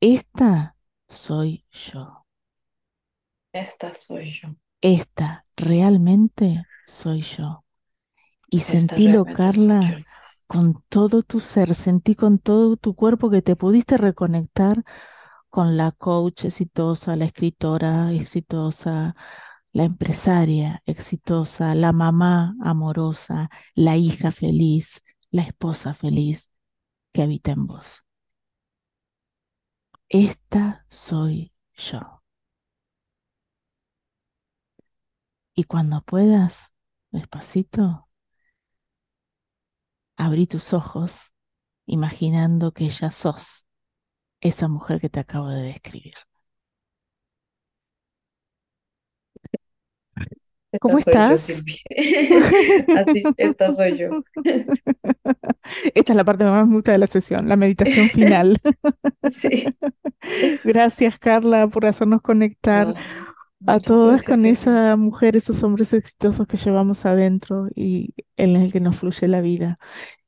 [0.00, 0.76] esta
[1.08, 2.26] soy yo.
[3.52, 4.54] Esta soy yo.
[4.80, 7.64] Esta realmente soy yo.
[8.48, 10.04] Y Esta sentílo, Carla,
[10.46, 14.82] con todo tu ser, sentí con todo tu cuerpo que te pudiste reconectar
[15.50, 19.14] con la coach exitosa, la escritora exitosa,
[19.72, 26.49] la empresaria exitosa, la mamá amorosa, la hija feliz, la esposa feliz
[27.12, 28.04] que habita en vos.
[30.08, 32.22] Esta soy yo.
[35.54, 36.72] Y cuando puedas,
[37.10, 38.08] despacito,
[40.16, 41.32] abrí tus ojos
[41.86, 43.66] imaginando que ya sos
[44.40, 46.14] esa mujer que te acabo de describir.
[50.78, 51.48] ¿Cómo estás?
[52.96, 54.08] Así, esta soy yo.
[55.94, 58.58] Esta es la parte más gusta de la sesión, la meditación final.
[59.30, 59.66] Sí.
[60.64, 62.94] Gracias, Carla, por hacernos conectar No,
[63.66, 68.80] a todas con esa mujer, esos hombres exitosos que llevamos adentro y en el que
[68.80, 69.76] nos fluye la vida.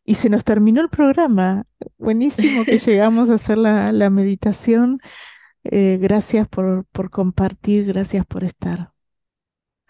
[0.05, 1.65] Y se nos terminó el programa.
[1.99, 5.01] Buenísimo que llegamos a hacer la, la meditación.
[5.65, 8.92] Eh, gracias por, por compartir, gracias por estar.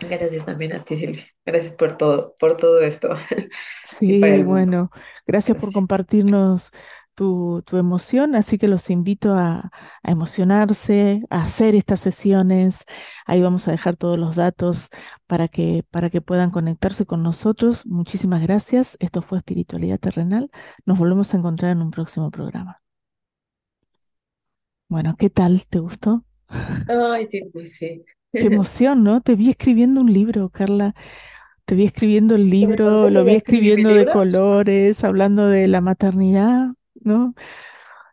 [0.08, 1.24] Gracias también a ti, Silvia.
[1.44, 3.10] Gracias por todo, por todo esto.
[3.82, 4.90] Sí, bueno,
[5.26, 5.72] gracias por Gracias.
[5.72, 6.70] compartirnos
[7.14, 9.70] tu, tu emoción, así que los invito a,
[10.02, 12.78] a emocionarse, a hacer estas sesiones.
[13.26, 14.88] Ahí vamos a dejar todos los datos
[15.26, 17.84] para que, para que puedan conectarse con nosotros.
[17.86, 18.96] Muchísimas gracias.
[19.00, 20.50] Esto fue Espiritualidad Terrenal.
[20.86, 22.80] Nos volvemos a encontrar en un próximo programa.
[24.88, 25.66] Bueno, ¿qué tal?
[25.68, 26.24] ¿Te gustó?
[26.86, 28.04] Ay, sí, pues sí.
[28.36, 29.20] Qué emoción, ¿no?
[29.22, 30.94] Te vi escribiendo un libro, Carla.
[31.66, 36.72] Te vi escribiendo el ¿Te libro, lo vi escribiendo de colores, hablando de la maternidad,
[36.94, 37.34] ¿no?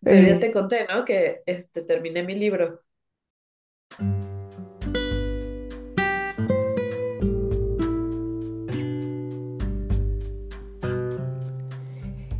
[0.04, 1.06] Pero ya Eh, te conté, ¿no?
[1.06, 2.82] Que este, terminé mi libro.